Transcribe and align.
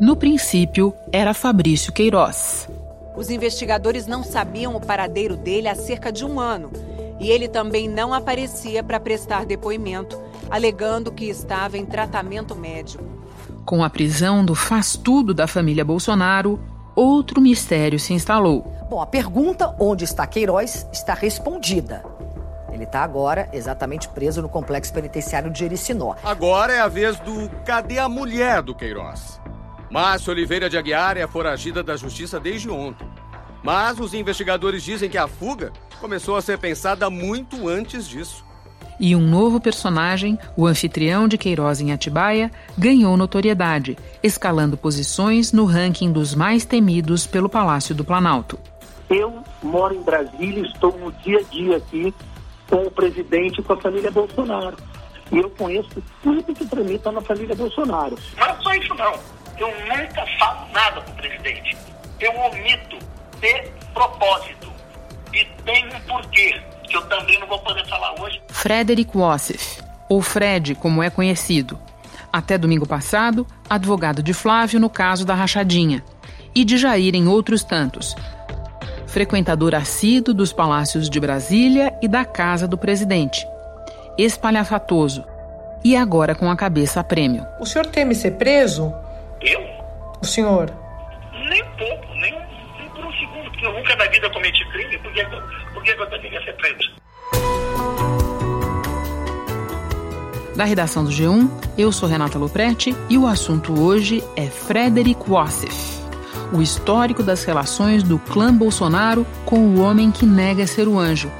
No 0.00 0.14
princípio, 0.14 0.94
era 1.10 1.34
Fabrício 1.34 1.92
Queiroz. 1.92 2.68
Os 3.16 3.30
investigadores 3.30 4.06
não 4.06 4.22
sabiam 4.22 4.76
o 4.76 4.80
paradeiro 4.80 5.36
dele 5.36 5.66
há 5.66 5.74
cerca 5.74 6.12
de 6.12 6.24
um 6.24 6.38
ano 6.38 6.70
e 7.18 7.28
ele 7.32 7.48
também 7.48 7.88
não 7.88 8.14
aparecia 8.14 8.80
para 8.80 9.00
prestar 9.00 9.44
depoimento, 9.44 10.16
alegando 10.48 11.10
que 11.10 11.24
estava 11.24 11.76
em 11.76 11.84
tratamento 11.84 12.54
médico. 12.54 13.02
Com 13.64 13.82
a 13.82 13.90
prisão 13.90 14.44
do 14.44 14.54
faz-tudo 14.54 15.34
da 15.34 15.48
família 15.48 15.84
Bolsonaro, 15.84 16.60
outro 16.94 17.40
mistério 17.40 17.98
se 17.98 18.14
instalou. 18.14 18.72
Bom, 18.88 19.02
a 19.02 19.06
pergunta 19.06 19.74
onde 19.80 20.04
está 20.04 20.24
Queiroz 20.28 20.86
está 20.92 21.12
respondida. 21.12 22.04
Ele 22.72 22.84
está 22.84 23.02
agora 23.02 23.48
exatamente 23.52 24.08
preso 24.08 24.40
no 24.40 24.48
complexo 24.48 24.92
penitenciário 24.92 25.50
de 25.50 25.58
Jericinó. 25.58 26.14
Agora 26.22 26.72
é 26.72 26.78
a 26.78 26.86
vez 26.86 27.18
do 27.18 27.50
cadê 27.64 27.98
a 27.98 28.08
mulher 28.08 28.62
do 28.62 28.76
Queiroz? 28.76 29.40
Márcia 29.90 30.32
Oliveira 30.32 30.68
de 30.68 30.76
Aguiar 30.76 31.16
é 31.16 31.26
foragida 31.26 31.82
da 31.82 31.96
justiça 31.96 32.38
desde 32.38 32.68
ontem. 32.68 33.08
Mas 33.62 33.98
os 33.98 34.14
investigadores 34.14 34.82
dizem 34.82 35.08
que 35.08 35.18
a 35.18 35.26
fuga 35.26 35.72
começou 36.00 36.36
a 36.36 36.42
ser 36.42 36.58
pensada 36.58 37.08
muito 37.08 37.68
antes 37.68 38.06
disso. 38.06 38.44
E 39.00 39.14
um 39.14 39.20
novo 39.20 39.60
personagem, 39.60 40.38
o 40.56 40.66
anfitrião 40.66 41.28
de 41.28 41.38
Queiroz 41.38 41.80
em 41.80 41.92
Atibaia, 41.92 42.50
ganhou 42.76 43.16
notoriedade, 43.16 43.96
escalando 44.22 44.76
posições 44.76 45.52
no 45.52 45.64
ranking 45.64 46.10
dos 46.10 46.34
mais 46.34 46.64
temidos 46.64 47.26
pelo 47.26 47.48
Palácio 47.48 47.94
do 47.94 48.04
Planalto. 48.04 48.58
Eu 49.08 49.42
moro 49.62 49.94
em 49.94 50.02
Brasília, 50.02 50.62
estou 50.66 50.96
no 50.98 51.12
dia 51.12 51.38
a 51.38 51.42
dia 51.42 51.76
aqui 51.76 52.12
com 52.68 52.82
o 52.82 52.90
presidente 52.90 53.60
e 53.60 53.64
com 53.64 53.72
a 53.72 53.80
família 53.80 54.10
Bolsonaro. 54.10 54.76
E 55.30 55.38
eu 55.38 55.48
conheço 55.50 56.02
tudo 56.22 56.54
que 56.54 56.66
tramita 56.66 57.12
na 57.12 57.20
família 57.20 57.54
Bolsonaro. 57.54 58.16
Não 58.36 58.46
é 58.46 58.56
só 58.60 58.74
isso 58.74 58.94
não. 58.94 59.37
Eu 59.58 59.68
nunca 59.86 60.24
falo 60.38 60.68
nada 60.72 61.00
com 61.00 61.10
o 61.10 61.14
presidente. 61.14 61.76
Eu 62.20 62.32
omito 62.36 62.98
de 63.40 63.70
propósito. 63.92 64.72
E 65.32 65.44
tem 65.64 65.86
um 65.86 66.00
porquê, 66.00 66.60
que 66.84 66.96
eu 66.96 67.06
também 67.08 67.38
não 67.40 67.46
vou 67.46 67.58
poder 67.60 67.86
falar 67.86 68.20
hoje. 68.20 68.40
Frederic 68.48 69.16
Wassef, 69.16 69.82
ou 70.08 70.22
Fred, 70.22 70.74
como 70.74 71.02
é 71.02 71.10
conhecido. 71.10 71.78
Até 72.32 72.56
domingo 72.56 72.86
passado, 72.86 73.46
advogado 73.68 74.22
de 74.22 74.32
Flávio 74.32 74.78
no 74.78 74.88
caso 74.88 75.24
da 75.24 75.34
rachadinha. 75.34 76.04
E 76.54 76.64
de 76.64 76.76
Jair 76.76 77.14
em 77.14 77.28
outros 77.28 77.62
tantos. 77.64 78.14
Frequentador 79.06 79.74
assíduo 79.74 80.34
dos 80.34 80.52
palácios 80.52 81.08
de 81.08 81.18
Brasília 81.18 81.96
e 82.02 82.08
da 82.08 82.24
casa 82.24 82.68
do 82.68 82.76
presidente. 82.76 83.46
Espalhafatoso. 84.16 85.24
E 85.84 85.96
agora 85.96 86.34
com 86.34 86.50
a 86.50 86.56
cabeça 86.56 87.00
a 87.00 87.04
prêmio. 87.04 87.46
O 87.60 87.66
senhor 87.66 87.86
teme 87.86 88.14
ser 88.14 88.32
preso? 88.32 88.92
Eu? 89.40 89.60
O 90.20 90.26
senhor? 90.26 90.68
Nem 91.48 91.64
pouco, 91.76 92.06
nem, 92.14 92.32
nem 92.78 92.88
por 92.90 93.04
um 93.04 93.12
segundo, 93.12 93.50
porque 93.50 93.66
eu 93.66 93.72
nunca 93.72 93.94
na 93.94 94.06
vida 94.06 94.28
cometi 94.30 94.64
crime, 94.70 94.98
por 94.98 95.12
que, 95.12 95.24
por 95.72 95.82
que 95.82 95.90
eu 95.90 96.10
deveria 96.10 96.42
ser 96.42 96.56
preso? 96.56 96.98
Da 100.56 100.64
redação 100.64 101.04
do 101.04 101.10
G1, 101.10 101.48
eu 101.78 101.92
sou 101.92 102.08
Renata 102.08 102.36
Loprete 102.36 102.96
e 103.08 103.16
o 103.16 103.28
assunto 103.28 103.80
hoje 103.80 104.24
é 104.34 104.46
Frederic 104.46 105.30
Wassef, 105.30 106.02
o 106.52 106.60
histórico 106.60 107.22
das 107.22 107.44
relações 107.44 108.02
do 108.02 108.18
clã 108.18 108.52
Bolsonaro 108.52 109.24
com 109.44 109.60
o 109.60 109.80
homem 109.80 110.10
que 110.10 110.26
nega 110.26 110.66
ser 110.66 110.88
o 110.88 110.98
anjo 110.98 111.30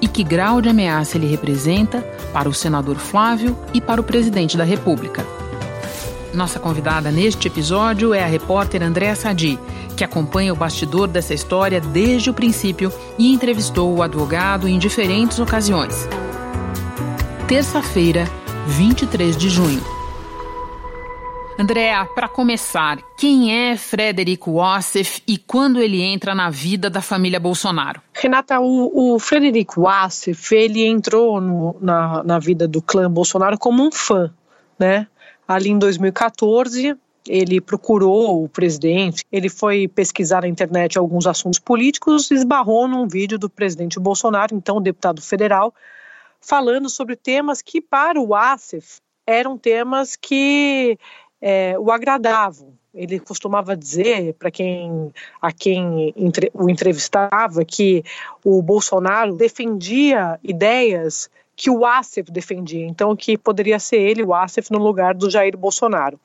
e 0.00 0.08
que 0.08 0.24
grau 0.24 0.62
de 0.62 0.70
ameaça 0.70 1.18
ele 1.18 1.26
representa 1.26 2.00
para 2.32 2.48
o 2.48 2.54
senador 2.54 2.96
Flávio 2.96 3.58
e 3.74 3.80
para 3.80 4.00
o 4.00 4.04
presidente 4.04 4.56
da 4.56 4.64
República. 4.64 5.41
Nossa 6.34 6.58
convidada 6.58 7.10
neste 7.10 7.48
episódio 7.48 8.14
é 8.14 8.24
a 8.24 8.26
repórter 8.26 8.82
Andréa 8.82 9.14
Sadi, 9.14 9.58
que 9.96 10.02
acompanha 10.02 10.52
o 10.52 10.56
bastidor 10.56 11.06
dessa 11.06 11.34
história 11.34 11.78
desde 11.78 12.30
o 12.30 12.34
princípio 12.34 12.90
e 13.18 13.30
entrevistou 13.32 13.94
o 13.94 14.02
advogado 14.02 14.66
em 14.66 14.78
diferentes 14.78 15.38
ocasiões. 15.38 16.08
Terça-feira, 17.46 18.24
23 18.66 19.36
de 19.36 19.50
junho. 19.50 19.82
Andréa, 21.58 22.06
para 22.06 22.28
começar, 22.28 22.98
quem 23.18 23.54
é 23.54 23.76
Frederico 23.76 24.54
Wassef 24.54 25.22
e 25.28 25.36
quando 25.36 25.82
ele 25.82 26.00
entra 26.00 26.34
na 26.34 26.48
vida 26.48 26.88
da 26.88 27.02
família 27.02 27.38
Bolsonaro? 27.38 28.00
Renata, 28.14 28.58
o, 28.58 29.14
o 29.14 29.18
Frederico 29.18 29.82
Wassef, 29.82 30.54
ele 30.54 30.82
entrou 30.82 31.42
no, 31.42 31.76
na, 31.78 32.24
na 32.24 32.38
vida 32.38 32.66
do 32.66 32.80
clã 32.80 33.10
Bolsonaro 33.10 33.58
como 33.58 33.86
um 33.86 33.92
fã, 33.92 34.32
né? 34.78 35.06
Ali 35.52 35.68
em 35.68 35.78
2014, 35.78 36.96
ele 37.28 37.60
procurou 37.60 38.42
o 38.42 38.48
presidente, 38.48 39.22
ele 39.30 39.50
foi 39.50 39.86
pesquisar 39.86 40.40
na 40.40 40.48
internet 40.48 40.96
alguns 40.96 41.26
assuntos 41.26 41.58
políticos 41.58 42.30
e 42.30 42.34
esbarrou 42.34 42.88
num 42.88 43.06
vídeo 43.06 43.38
do 43.38 43.50
presidente 43.50 44.00
Bolsonaro, 44.00 44.54
então 44.54 44.80
deputado 44.80 45.20
federal, 45.20 45.74
falando 46.40 46.88
sobre 46.88 47.16
temas 47.16 47.60
que, 47.60 47.82
para 47.82 48.18
o 48.18 48.34
Asif, 48.34 49.00
eram 49.26 49.58
temas 49.58 50.16
que 50.16 50.98
é, 51.40 51.78
o 51.78 51.90
agradavam. 51.90 52.72
Ele 52.94 53.20
costumava 53.20 53.76
dizer 53.76 54.32
para 54.34 54.50
quem 54.50 55.12
a 55.40 55.52
quem 55.52 56.14
entre, 56.16 56.50
o 56.54 56.70
entrevistava 56.70 57.62
que 57.62 58.02
o 58.42 58.62
Bolsonaro 58.62 59.36
defendia 59.36 60.40
ideias 60.42 61.30
que 61.54 61.70
o 61.70 61.84
Asif 61.84 62.30
defendia, 62.30 62.86
então 62.86 63.14
que 63.14 63.36
poderia 63.36 63.78
ser 63.78 63.98
ele, 63.98 64.22
o 64.22 64.34
Asif, 64.34 64.70
no 64.70 64.78
lugar 64.78 65.14
do 65.14 65.30
Jair 65.30 65.56
Bolsonaro. 65.56 66.18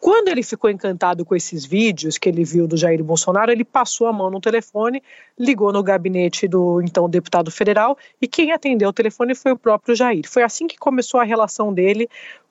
Quando 0.00 0.28
ele 0.28 0.42
ficou 0.42 0.70
encantado 0.70 1.26
com 1.26 1.36
esses 1.36 1.66
vídeos 1.66 2.16
que 2.16 2.26
ele 2.26 2.42
viu 2.42 2.66
do 2.66 2.74
Jair 2.74 3.04
Bolsonaro, 3.04 3.52
ele 3.52 3.64
passou 3.64 4.06
a 4.06 4.12
mão 4.12 4.30
no 4.30 4.40
telefone, 4.40 5.02
ligou 5.38 5.70
no 5.70 5.82
gabinete 5.82 6.48
do 6.48 6.80
então 6.80 7.08
deputado 7.08 7.50
federal 7.50 7.98
e 8.20 8.26
quem 8.26 8.50
atendeu 8.50 8.88
o 8.88 8.94
telefone 8.94 9.34
foi 9.34 9.52
o 9.52 9.58
próprio 9.58 9.94
Jair. 9.94 10.26
Foi 10.26 10.42
assim 10.42 10.66
que 10.66 10.78
começou 10.78 11.20
a 11.20 11.24
relação 11.24 11.70
dele 11.70 12.08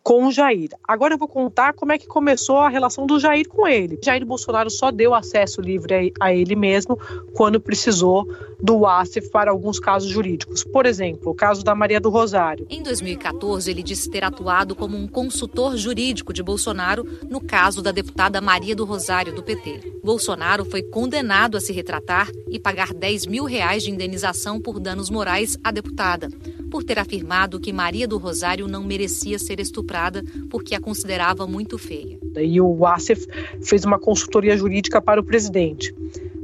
com 0.10 0.26
o 0.26 0.32
Jair. 0.32 0.72
Agora 0.88 1.14
eu 1.14 1.20
vou 1.20 1.28
contar 1.28 1.74
como 1.74 1.92
é 1.92 1.98
que 2.00 2.08
começou 2.08 2.58
a 2.58 2.68
relação 2.68 3.06
do 3.06 3.20
Jair 3.20 3.48
com 3.48 3.68
ele. 3.68 4.00
Jair 4.04 4.26
Bolsonaro 4.26 4.68
só 4.68 4.90
deu 4.90 5.14
acesso 5.14 5.62
livre 5.62 6.12
a 6.20 6.34
ele 6.34 6.56
mesmo 6.56 6.98
quando 7.36 7.62
precisou 7.62 8.28
do 8.60 8.88
ASEF 8.88 9.30
para 9.30 9.52
alguns 9.52 9.80
casos 9.80 10.10
jurídicos. 10.10 10.64
Por 10.64 10.88
exemplo, 10.88 11.32
o 11.32 11.36
caso 11.36 11.64
da 11.64 11.76
Maria 11.76 12.00
do 12.00 12.10
Rosário. 12.10 12.66
Em 12.72 12.82
2014, 12.82 13.70
ele 13.70 13.84
disse 13.84 14.10
ter 14.10 14.24
atuado 14.24 14.76
como 14.76 14.98
um 14.98 15.08
consultor 15.08 15.78
jurídico 15.78 16.34
de 16.34 16.42
Bolsonaro 16.42 17.06
no 17.30 17.40
caso 17.40 17.80
da 17.80 17.92
deputada 17.92 18.42
Maria 18.42 18.76
do 18.76 18.86
Rosário, 18.86 19.32
do 19.32 19.44
PT. 19.44 20.00
Bolsonaro 20.04 20.66
foi 20.66 20.82
condenado 20.82 21.56
a 21.56 21.62
se 21.62 21.72
retratar 21.72 22.32
e 22.50 22.58
pagar 22.58 22.96
10 22.96 23.28
mil 23.28 23.44
reais 23.44 23.84
de 23.84 23.92
indenização 23.92 24.60
por 24.60 24.80
danos 24.80 25.12
morais 25.12 25.56
à 25.64 25.70
deputada, 25.70 26.30
por 26.70 26.84
ter 26.84 27.00
afirmado 27.00 27.60
que 27.60 27.74
Maria 27.74 28.08
do 28.08 28.18
Rosário 28.18 28.68
não 28.68 28.84
merecia 28.84 29.40
ser 29.40 29.60
estuprada 29.60 30.24
porque 30.50 30.76
a 30.76 30.80
considerava 30.80 31.48
muito 31.48 31.78
feia. 31.78 32.18
E 32.38 32.62
o 32.62 32.86
Asif 32.86 33.26
fez 33.62 33.84
uma 33.86 34.00
consultoria 34.00 34.56
jurídica 34.56 35.02
para 35.02 35.20
o 35.20 35.24
presidente, 35.24 35.94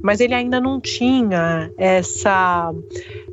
mas 0.01 0.19
ele 0.19 0.33
ainda 0.33 0.59
não 0.59 0.79
tinha 0.79 1.71
essa 1.77 2.73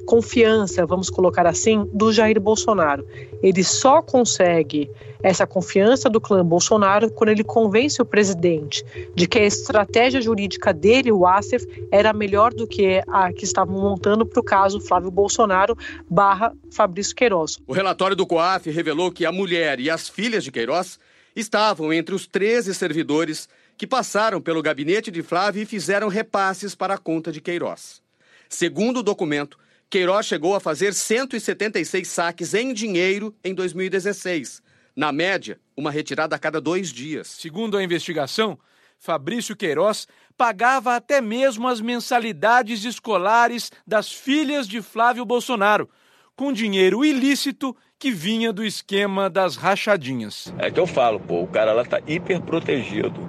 confiança, 0.07 0.85
vamos 0.87 1.09
colocar 1.11 1.47
assim, 1.47 1.89
do 1.93 2.13
Jair 2.13 2.41
Bolsonaro. 2.41 3.07
Ele 3.43 3.63
só 3.63 4.03
consegue 4.03 4.91
essa 5.23 5.47
confiança 5.47 6.11
do 6.11 6.21
clã 6.21 6.45
Bolsonaro 6.45 7.11
quando 7.11 7.31
ele 7.31 7.45
convence 7.45 8.03
o 8.03 8.05
presidente 8.05 8.85
de 9.15 9.27
que 9.27 9.39
a 9.39 9.45
estratégia 9.45 10.21
jurídica 10.21 10.73
dele, 10.73 11.13
o 11.13 11.27
Asif, 11.27 11.65
era 11.91 12.13
melhor 12.13 12.53
do 12.53 12.67
que 12.67 13.03
a 13.07 13.33
que 13.33 13.45
estavam 13.45 13.81
montando 13.81 14.27
para 14.27 14.41
o 14.41 14.45
caso 14.45 14.81
Flávio 14.81 15.11
Bolsonaro 15.11 15.77
barra 16.11 16.53
Fabrício 16.71 17.15
Queiroz. 17.15 17.59
O 17.67 17.73
relatório 17.73 18.17
do 18.17 18.27
COAF 18.27 18.71
revelou 18.71 19.13
que 19.13 19.25
a 19.25 19.33
mulher 19.33 19.79
e 19.79 19.89
as 19.89 20.09
filhas 20.09 20.43
de 20.43 20.51
Queiroz 20.51 20.99
estavam 21.35 21.93
entre 21.93 22.15
os 22.15 22.27
13 22.27 22.75
servidores 22.75 23.49
que 23.77 23.87
passaram 23.87 24.41
pelo 24.41 24.63
gabinete 24.63 25.11
de 25.11 25.23
Flávio 25.23 25.63
e 25.63 25.67
fizeram 25.67 26.09
repasses 26.09 26.75
para 26.75 26.95
a 26.95 26.99
conta 26.99 27.33
de 27.33 27.41
Queiroz. 27.41 28.03
Segundo 28.49 28.99
o 28.99 29.03
documento, 29.03 29.59
Queiroz 29.93 30.25
chegou 30.25 30.55
a 30.55 30.61
fazer 30.61 30.95
176 30.95 32.09
saques 32.09 32.55
em 32.55 32.73
dinheiro 32.73 33.35
em 33.45 33.53
2016. 33.53 34.63
Na 34.97 35.13
média, 35.13 35.61
uma 35.77 35.91
retirada 35.91 36.35
a 36.35 36.39
cada 36.39 36.63
dois 36.63 36.91
dias. 36.91 37.27
Segundo 37.29 37.77
a 37.77 37.85
investigação, 37.85 38.59
Fabrício 38.99 39.55
Queiroz 39.55 40.09
pagava 40.35 40.97
até 40.97 41.21
mesmo 41.21 41.69
as 41.69 41.83
mensalidades 41.83 42.87
escolares 42.87 43.71
das 43.87 44.11
filhas 44.11 44.67
de 44.67 44.81
Flávio 44.81 45.27
Bolsonaro, 45.27 45.91
com 46.35 46.55
dinheiro 46.55 47.05
ilícito 47.05 47.77
que 47.99 48.11
vinha 48.11 48.51
do 48.51 48.65
esquema 48.65 49.29
das 49.29 49.57
rachadinhas. 49.57 50.55
É 50.57 50.71
que 50.71 50.81
eu 50.81 50.87
falo, 50.87 51.21
pô, 51.21 51.43
o 51.43 51.49
cara 51.49 51.75
lá 51.75 51.85
tá 51.85 52.01
hiper 52.07 52.41
protegido. 52.41 53.29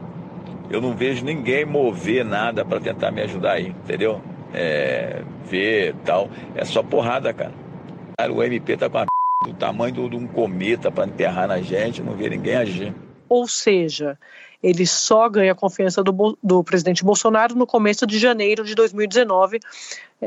Eu 0.69 0.79
não 0.79 0.95
vejo 0.95 1.25
ninguém 1.25 1.65
mover 1.65 2.23
nada 2.23 2.63
para 2.63 2.79
tentar 2.79 3.11
me 3.11 3.21
ajudar 3.21 3.55
aí, 3.55 3.67
entendeu? 3.67 4.23
É, 4.53 5.21
ver 5.45 5.95
tal. 6.05 6.29
É 6.55 6.63
só 6.65 6.83
porrada, 6.83 7.33
cara. 7.33 7.53
O 8.31 8.43
MP 8.43 8.77
tá 8.77 8.89
com 8.89 8.99
a 8.99 9.05
do 9.43 9.53
tamanho 9.53 10.09
de 10.09 10.15
um 10.15 10.25
cometa 10.25 10.89
para 10.89 11.05
enterrar 11.05 11.47
na 11.47 11.61
gente, 11.61 12.01
não 12.01 12.13
vê 12.13 12.29
ninguém 12.29 12.55
agir. 12.55 12.93
ou 13.27 13.47
seja, 13.47 14.17
ele 14.61 14.87
só 14.87 15.27
ganha 15.27 15.51
a 15.51 15.55
confiança 15.55 16.01
do, 16.01 16.37
do 16.41 16.63
presidente 16.63 17.03
Bolsonaro 17.03 17.53
no 17.53 17.67
começo 17.67 18.07
de 18.07 18.17
janeiro 18.17 18.63
de 18.63 18.73
2019, 18.73 19.59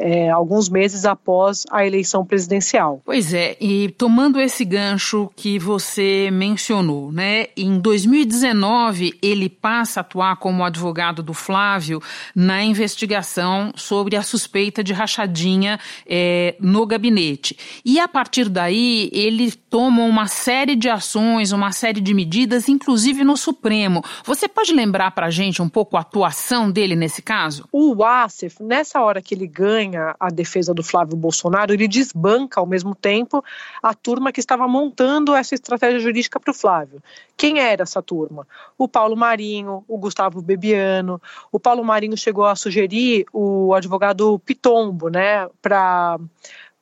é, 0.00 0.30
alguns 0.30 0.68
meses 0.68 1.04
após 1.04 1.64
a 1.70 1.86
eleição 1.86 2.24
presidencial. 2.24 3.00
Pois 3.04 3.32
é, 3.32 3.56
e 3.60 3.88
tomando 3.90 4.40
esse 4.40 4.64
gancho 4.64 5.30
que 5.34 5.58
você 5.58 6.28
mencionou, 6.32 7.10
né? 7.12 7.46
Em 7.56 7.78
2019 7.78 9.18
ele 9.22 9.48
passa 9.48 10.00
a 10.00 10.02
atuar 10.02 10.36
como 10.36 10.64
advogado 10.64 11.22
do 11.22 11.34
Flávio 11.34 12.00
na 12.34 12.62
investigação 12.62 13.72
sobre 13.74 14.16
a 14.16 14.22
suspeita 14.22 14.82
de 14.82 14.92
rachadinha 14.92 15.78
é, 16.06 16.54
no 16.60 16.86
gabinete. 16.86 17.56
E 17.84 17.98
a 17.98 18.08
partir 18.08 18.48
daí 18.48 19.10
ele 19.12 19.52
toma 19.52 20.02
uma 20.02 20.26
série 20.26 20.76
de 20.76 20.88
ações, 20.88 21.52
uma 21.52 21.72
série 21.72 22.00
de 22.00 22.14
medidas, 22.14 22.68
inclusive 22.68 23.24
no 23.24 23.36
Supremo. 23.36 24.02
Você 24.24 24.48
pode 24.48 24.72
lembrar 24.72 25.10
para 25.10 25.26
a 25.26 25.30
gente 25.30 25.62
um 25.62 25.68
pouco 25.68 25.96
a 25.96 26.00
atuação 26.00 26.70
dele 26.70 26.94
nesse 26.94 27.22
caso? 27.22 27.68
O 27.72 27.94
Wassef, 27.96 28.62
nessa 28.62 29.00
hora 29.02 29.22
que 29.22 29.34
ele 29.34 29.46
ganha 29.46 29.75
a 30.18 30.28
defesa 30.30 30.72
do 30.72 30.82
Flávio 30.82 31.16
Bolsonaro, 31.16 31.72
ele 31.72 31.86
desbanca 31.88 32.60
ao 32.60 32.66
mesmo 32.66 32.94
tempo 32.94 33.44
a 33.82 33.94
turma 33.94 34.32
que 34.32 34.40
estava 34.40 34.66
montando 34.66 35.34
essa 35.34 35.54
estratégia 35.54 36.00
jurídica 36.00 36.40
para 36.40 36.50
o 36.50 36.54
Flávio. 36.54 37.02
Quem 37.36 37.58
era 37.58 37.82
essa 37.82 38.02
turma? 38.02 38.46
O 38.78 38.88
Paulo 38.88 39.16
Marinho, 39.16 39.84
o 39.86 39.98
Gustavo 39.98 40.40
Bebiano. 40.40 41.20
O 41.52 41.60
Paulo 41.60 41.84
Marinho 41.84 42.16
chegou 42.16 42.46
a 42.46 42.56
sugerir 42.56 43.26
o 43.32 43.74
advogado 43.74 44.38
Pitombo, 44.40 45.08
né, 45.08 45.48
para 45.60 46.18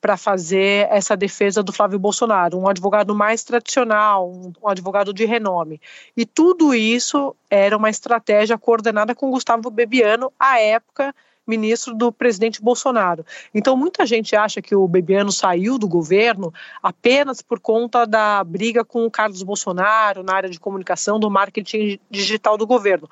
para 0.05 0.17
fazer 0.17 0.87
essa 0.91 1.17
defesa 1.17 1.63
do 1.63 1.73
Flávio 1.73 1.97
Bolsonaro, 1.97 2.59
um 2.59 2.67
advogado 2.67 3.15
mais 3.15 3.43
tradicional, 3.43 4.31
um, 4.31 4.53
advogado 4.67 5.11
de 5.11 5.25
renome. 5.25 5.81
E 6.15 6.27
tudo 6.27 6.75
isso 6.75 7.35
era 7.49 7.75
uma 7.75 7.89
estratégia 7.89 8.55
coordenada 8.55 9.15
com 9.15 9.31
Gustavo 9.31 9.71
Bebiano, 9.71 10.31
à 10.39 10.59
época 10.59 11.11
ministro 11.47 11.93
do 11.93 12.11
presidente 12.11 12.61
Bolsonaro. 12.61 13.25
Então, 13.53 13.77
muita 13.77 14.05
gente 14.05 14.35
acha 14.35 14.61
que 14.61 14.75
o 14.75 14.87
Bebiano 14.87 15.31
saiu 15.31 15.77
do 15.77 15.87
governo 15.87 16.53
apenas 16.81 17.41
por 17.41 17.59
conta 17.59 18.05
da 18.05 18.43
briga 18.43 18.83
com 18.83 19.05
o 19.05 19.11
Carlos 19.11 19.43
Bolsonaro 19.43 20.23
na 20.23 20.33
área 20.33 20.49
de 20.49 20.59
comunicação, 20.59 21.19
do 21.19 21.29
marketing 21.29 21.99
digital 22.09 22.57
do 22.57 22.65
governo. 22.65 23.09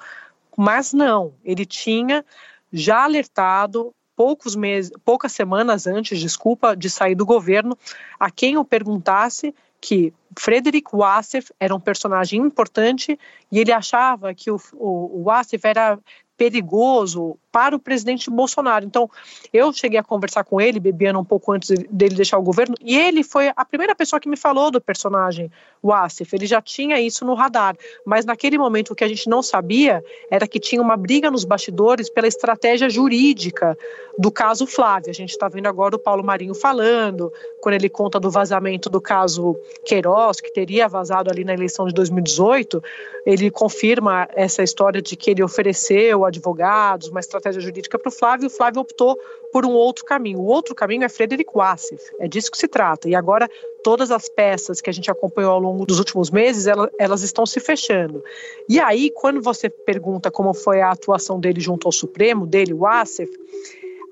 Mas 0.57 0.93
não, 0.93 1.33
ele 1.43 1.65
tinha 1.65 2.25
já 2.71 3.03
alertado 3.03 3.93
poucos 4.15 4.55
meses, 4.55 4.91
poucas 5.03 5.31
semanas 5.31 5.87
antes, 5.87 6.19
desculpa, 6.19 6.75
de 6.75 6.89
sair 6.89 7.15
do 7.15 7.25
governo, 7.25 7.77
a 8.19 8.29
quem 8.29 8.53
eu 8.55 8.65
perguntasse 8.65 9.53
que 9.81 10.13
Frederick 10.37 10.95
Wassef 10.95 11.51
era 11.59 11.75
um 11.75 11.79
personagem 11.79 12.39
importante 12.39 13.19
e 13.51 13.59
ele 13.59 13.71
achava 13.71 14.33
que 14.33 14.49
o, 14.49 14.57
o, 14.73 15.19
o 15.19 15.23
Wassef 15.23 15.67
era 15.67 15.99
perigoso 16.37 17.37
para 17.53 17.75
o 17.75 17.79
presidente 17.79 18.31
Bolsonaro. 18.31 18.83
Então, 18.83 19.07
eu 19.53 19.71
cheguei 19.71 19.99
a 19.99 20.03
conversar 20.03 20.43
com 20.43 20.59
ele, 20.59 20.79
Bebiano, 20.79 21.19
um 21.19 21.23
pouco 21.23 21.51
antes 21.51 21.69
dele 21.87 22.15
deixar 22.15 22.39
o 22.39 22.41
governo, 22.41 22.75
e 22.81 22.97
ele 22.97 23.23
foi 23.23 23.51
a 23.55 23.63
primeira 23.63 23.93
pessoa 23.93 24.19
que 24.19 24.27
me 24.27 24.35
falou 24.35 24.71
do 24.71 24.81
personagem 24.81 25.51
Wassef. 25.83 26.35
Ele 26.35 26.47
já 26.47 26.59
tinha 26.59 26.99
isso 26.99 27.23
no 27.23 27.35
radar, 27.35 27.77
mas 28.03 28.25
naquele 28.25 28.57
momento 28.57 28.91
o 28.91 28.95
que 28.95 29.03
a 29.03 29.07
gente 29.07 29.29
não 29.29 29.43
sabia 29.43 30.03
era 30.31 30.47
que 30.47 30.59
tinha 30.59 30.81
uma 30.81 30.97
briga 30.97 31.29
nos 31.29 31.45
bastidores 31.45 32.09
pela 32.09 32.27
estratégia 32.27 32.89
jurídica 32.89 33.77
do 34.17 34.31
caso 34.31 34.65
Flávio. 34.65 35.11
A 35.11 35.13
gente 35.13 35.29
está 35.29 35.47
vendo 35.47 35.67
agora 35.67 35.95
o 35.95 35.99
Paulo 35.99 36.23
Marinho 36.23 36.55
falando, 36.55 37.31
quando 37.61 37.75
ele 37.75 37.89
conta 37.89 38.19
do 38.19 38.31
vazamento 38.31 38.89
do 38.89 38.99
caso 38.99 39.55
Queiroz, 39.85 40.41
que 40.41 40.51
teria 40.51 40.87
vazado 40.87 41.29
ali 41.29 41.43
na 41.43 41.53
eleição 41.53 41.85
de 41.85 41.93
2018, 41.93 42.81
ele 43.25 43.51
confirma 43.51 44.27
essa 44.33 44.63
história 44.63 45.01
de 45.01 45.15
que 45.15 45.29
ele 45.29 45.43
ofereceu 45.43 46.25
advogados, 46.25 47.09
uma 47.09 47.19
estratégia 47.19 47.42
estratégia 47.43 47.61
jurídica 47.61 47.99
para 47.99 48.07
o 48.07 48.11
Flávio, 48.11 48.47
o 48.47 48.49
Flávio 48.49 48.81
optou 48.81 49.19
por 49.51 49.65
um 49.65 49.71
outro 49.71 50.05
caminho. 50.05 50.39
O 50.39 50.45
outro 50.45 50.73
caminho 50.73 51.03
é 51.03 51.09
Frederico 51.09 51.59
Wassef, 51.59 52.01
é 52.19 52.27
disso 52.27 52.49
que 52.49 52.57
se 52.57 52.67
trata. 52.67 53.09
E 53.09 53.15
agora 53.15 53.49
todas 53.83 54.11
as 54.11 54.29
peças 54.29 54.79
que 54.79 54.89
a 54.89 54.93
gente 54.93 55.11
acompanhou 55.11 55.51
ao 55.51 55.59
longo 55.59 55.85
dos 55.85 55.99
últimos 55.99 56.31
meses, 56.31 56.67
elas, 56.67 56.89
elas 56.97 57.21
estão 57.21 57.45
se 57.45 57.59
fechando. 57.59 58.23
E 58.69 58.79
aí, 58.79 59.11
quando 59.11 59.41
você 59.41 59.69
pergunta 59.69 60.31
como 60.31 60.53
foi 60.53 60.81
a 60.81 60.91
atuação 60.91 61.39
dele 61.39 61.59
junto 61.59 61.87
ao 61.87 61.91
Supremo, 61.91 62.47
dele, 62.47 62.73
Wassef, 62.73 63.31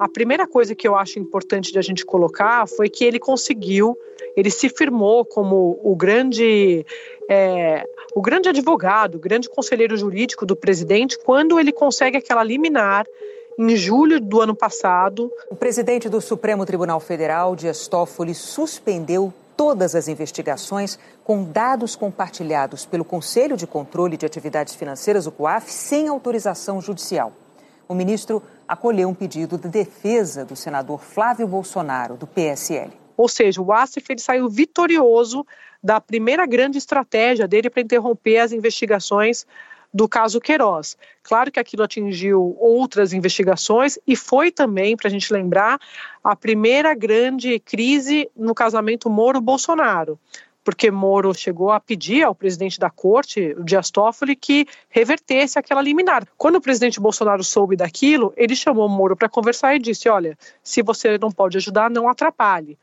a 0.02 0.10
primeira 0.10 0.48
coisa 0.48 0.74
que 0.74 0.88
eu 0.88 0.96
acho 0.96 1.20
importante 1.20 1.72
de 1.72 1.78
a 1.78 1.82
gente 1.84 2.04
colocar 2.04 2.68
foi 2.68 2.90
que 2.90 3.06
ele 3.06 3.20
conseguiu, 3.20 3.96
ele 4.36 4.50
se 4.50 4.68
firmou 4.68 5.24
como 5.24 5.80
o 5.84 5.96
grande, 5.96 6.84
é, 7.30 7.88
o 8.16 8.20
grande 8.20 8.50
advogado, 8.50 9.16
o 9.16 9.20
grande 9.20 9.48
conselheiro 9.48 9.96
jurídico 9.96 10.44
do 10.44 10.56
presidente, 10.56 11.20
quando 11.24 11.60
ele 11.60 11.72
consegue 11.72 12.18
aquela 12.18 12.44
liminar 12.44 13.06
em 13.60 13.76
julho 13.76 14.20
do 14.20 14.42
ano 14.42 14.56
passado. 14.56 15.32
O 15.52 15.56
presidente 15.56 16.10
do 16.10 16.20
Supremo 16.20 16.66
Tribunal 16.66 17.00
Federal, 17.00 17.56
Dias 17.56 17.88
Toffoli, 17.88 18.34
suspendeu 18.34 19.32
todas 19.56 19.94
as 19.94 20.08
investigações 20.08 20.98
com 21.24 21.44
dados 21.44 21.96
compartilhados 21.96 22.88
pelo 22.88 23.06
Conselho 23.06 23.56
de 23.56 23.68
Controle 23.68 24.18
de 24.18 24.26
Atividades 24.26 24.74
Financeiras, 24.74 25.28
o 25.28 25.32
COAF, 25.32 25.72
sem 25.72 26.08
autorização 26.08 26.82
judicial. 26.82 27.34
O 27.88 27.94
ministro 27.94 28.42
acolheu 28.72 29.10
um 29.10 29.14
pedido 29.14 29.58
de 29.58 29.68
defesa 29.68 30.46
do 30.46 30.56
senador 30.56 31.02
Flávio 31.02 31.46
Bolsonaro, 31.46 32.16
do 32.16 32.26
PSL. 32.26 32.94
Ou 33.18 33.28
seja, 33.28 33.62
o 33.62 33.74
Asif 33.74 34.10
ele 34.10 34.22
saiu 34.22 34.48
vitorioso 34.48 35.46
da 35.84 36.00
primeira 36.00 36.46
grande 36.46 36.78
estratégia 36.78 37.50
dele 37.50 37.70
para 37.70 37.82
interromper 37.82 38.38
as 38.38 38.54
investigações 38.54 39.46
do 39.94 40.08
caso 40.08 40.40
Queiroz. 40.40 40.98
Claro 41.22 41.52
que 41.52 41.60
aquilo 41.60 41.84
atingiu 41.84 42.56
outras 42.62 43.12
investigações 43.12 44.00
e 44.08 44.16
foi 44.16 44.52
também, 44.52 44.96
para 44.96 45.10
a 45.10 45.12
gente 45.12 45.34
lembrar, 45.34 45.78
a 46.24 46.34
primeira 46.34 46.94
grande 46.94 47.60
crise 47.60 48.32
no 48.34 48.56
casamento 48.56 49.10
Moro-Bolsonaro 49.10 50.18
porque 50.64 50.92
Moro 50.92 51.34
chegou 51.34 51.72
a 51.72 51.80
pedir 51.80 52.24
ao 52.24 52.36
presidente 52.36 52.80
da 52.80 52.90
corte, 52.90 53.56
o 53.58 53.64
Dias 53.64 53.90
Toffoli, 53.90 54.36
que 54.36 54.68
revertesse 54.90 55.58
aquela 55.58 55.82
liminar. 55.82 56.28
Quando 56.38 56.56
o 56.56 56.62
presidente 56.62 57.00
Bolsonaro 57.00 57.44
soube 57.44 57.76
daquilo, 57.76 58.34
ele 58.38 58.56
chamou 58.56 58.88
Moro 58.88 59.16
para 59.16 59.30
conversar 59.30 59.76
e 59.76 59.80
disse: 59.80 60.10
Olha, 60.10 60.38
se 60.64 60.82
você 60.82 61.18
não 61.18 61.32
pode 61.32 61.58
ajudar, 61.58 61.90
não 61.90 62.08
atrapalhe. 62.08 62.78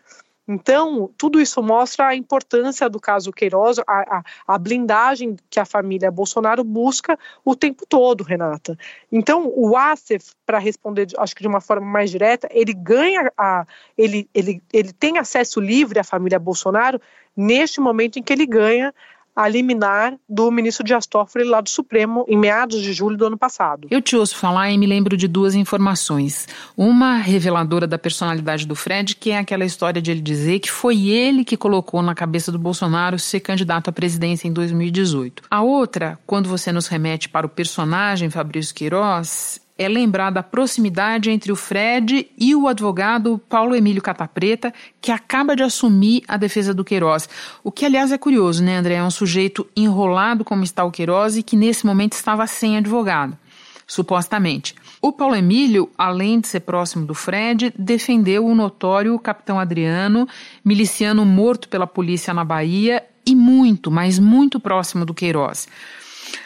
Então, 0.48 1.10
tudo 1.18 1.38
isso 1.38 1.62
mostra 1.62 2.08
a 2.08 2.16
importância 2.16 2.88
do 2.88 2.98
caso 2.98 3.30
Queiroz, 3.30 3.78
a, 3.80 3.82
a, 3.86 4.22
a, 4.46 4.58
blindagem 4.58 5.36
que 5.50 5.60
a 5.60 5.66
família 5.66 6.10
Bolsonaro 6.10 6.64
busca 6.64 7.18
o 7.44 7.54
tempo 7.54 7.84
todo, 7.86 8.24
Renata. 8.24 8.74
Então, 9.12 9.52
o 9.54 9.76
ASEF, 9.76 10.32
para 10.46 10.58
responder, 10.58 11.08
acho 11.18 11.36
que 11.36 11.42
de 11.42 11.48
uma 11.48 11.60
forma 11.60 11.86
mais 11.86 12.10
direta, 12.10 12.48
ele 12.50 12.72
ganha, 12.72 13.30
a, 13.36 13.66
ele, 13.96 14.26
ele, 14.32 14.62
ele 14.72 14.92
tem 14.94 15.18
acesso 15.18 15.60
livre 15.60 15.98
à 15.98 16.04
família 16.04 16.38
Bolsonaro 16.38 16.98
neste 17.36 17.78
momento 17.78 18.18
em 18.18 18.22
que 18.22 18.32
ele 18.32 18.46
ganha 18.46 18.94
a 19.38 19.46
liminar 19.46 20.16
do 20.28 20.50
ministro 20.50 20.82
Dias 20.82 21.06
Toffoli 21.06 21.44
lá 21.44 21.60
do 21.60 21.68
Supremo 21.68 22.24
em 22.26 22.36
meados 22.36 22.82
de 22.82 22.92
julho 22.92 23.16
do 23.16 23.24
ano 23.24 23.38
passado. 23.38 23.86
Eu 23.88 24.02
te 24.02 24.16
ouço 24.16 24.36
falar 24.36 24.68
e 24.72 24.76
me 24.76 24.84
lembro 24.84 25.16
de 25.16 25.28
duas 25.28 25.54
informações. 25.54 26.48
Uma 26.76 27.18
reveladora 27.18 27.86
da 27.86 27.96
personalidade 27.96 28.66
do 28.66 28.74
Fred, 28.74 29.14
que 29.14 29.30
é 29.30 29.38
aquela 29.38 29.64
história 29.64 30.02
de 30.02 30.10
ele 30.10 30.20
dizer 30.20 30.58
que 30.58 30.68
foi 30.68 31.06
ele 31.06 31.44
que 31.44 31.56
colocou 31.56 32.02
na 32.02 32.16
cabeça 32.16 32.50
do 32.50 32.58
Bolsonaro 32.58 33.16
ser 33.16 33.38
candidato 33.38 33.90
à 33.90 33.92
presidência 33.92 34.48
em 34.48 34.52
2018. 34.52 35.44
A 35.48 35.62
outra, 35.62 36.18
quando 36.26 36.48
você 36.48 36.72
nos 36.72 36.88
remete 36.88 37.28
para 37.28 37.46
o 37.46 37.48
personagem 37.48 38.30
Fabrício 38.30 38.74
Queiroz, 38.74 39.60
é 39.78 39.88
lembrar 39.88 40.30
da 40.30 40.42
proximidade 40.42 41.30
entre 41.30 41.52
o 41.52 41.56
Fred 41.56 42.28
e 42.36 42.54
o 42.54 42.66
advogado 42.66 43.40
Paulo 43.48 43.76
Emílio 43.76 44.02
Catapreta, 44.02 44.74
que 45.00 45.12
acaba 45.12 45.54
de 45.54 45.62
assumir 45.62 46.24
a 46.26 46.36
defesa 46.36 46.74
do 46.74 46.84
Queiroz. 46.84 47.28
O 47.62 47.70
que, 47.70 47.86
aliás, 47.86 48.10
é 48.10 48.18
curioso, 48.18 48.62
né, 48.62 48.76
André? 48.76 48.94
É 48.94 49.02
um 49.02 49.10
sujeito 49.10 49.66
enrolado 49.76 50.44
como 50.44 50.64
está 50.64 50.84
o 50.84 50.90
Queiroz 50.90 51.36
e 51.36 51.42
que 51.42 51.56
nesse 51.56 51.86
momento 51.86 52.14
estava 52.14 52.46
sem 52.46 52.76
advogado 52.76 53.38
supostamente. 53.86 54.74
O 55.00 55.10
Paulo 55.10 55.34
Emílio, 55.34 55.90
além 55.96 56.40
de 56.40 56.46
ser 56.46 56.60
próximo 56.60 57.06
do 57.06 57.14
Fred, 57.14 57.72
defendeu 57.76 58.44
o 58.44 58.54
notório 58.54 59.18
capitão 59.18 59.58
Adriano, 59.58 60.28
miliciano 60.62 61.24
morto 61.24 61.70
pela 61.70 61.86
polícia 61.86 62.34
na 62.34 62.44
Bahia 62.44 63.02
e 63.24 63.34
muito, 63.34 63.90
mas 63.90 64.18
muito 64.18 64.60
próximo 64.60 65.06
do 65.06 65.14
Queiroz. 65.14 65.66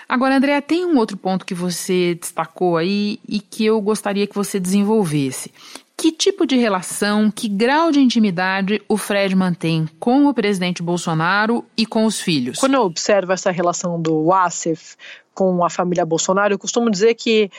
Agora, 0.09 0.37
André, 0.37 0.61
tem 0.61 0.85
um 0.85 0.97
outro 0.97 1.17
ponto 1.17 1.47
que 1.47 1.55
você 1.55 2.15
destacou 2.15 2.77
aí 2.77 3.19
e 3.29 3.41
que 3.41 3.65
eu 3.65 3.81
gostaria 3.81 4.27
que 4.27 4.35
você 4.35 4.61
desenvolvesse. 4.61 5.53
Que 5.97 6.11
tipo 6.11 6.45
de 6.47 6.57
relação, 6.57 7.31
que 7.31 7.49
grau 7.49 7.93
de 7.93 8.01
intimidade 8.01 8.83
o 8.89 8.97
Fred 8.97 9.37
mantém 9.37 9.89
com 10.01 10.27
o 10.27 10.35
presidente 10.35 10.83
Bolsonaro 10.83 11.65
e 11.77 11.87
com 11.87 12.05
os 12.05 12.21
filhos? 12.21 12.59
Quando 12.59 12.75
eu 12.75 12.83
observo 12.83 13.33
essa 13.33 13.51
relação 13.51 14.01
do 14.03 14.25
Wassef 14.25 14.97
com 15.33 15.65
a 15.65 15.71
família 15.71 16.05
Bolsonaro, 16.05 16.55
eu 16.55 16.59
costumo 16.59 16.91
dizer 16.91 17.15
que 17.15 17.51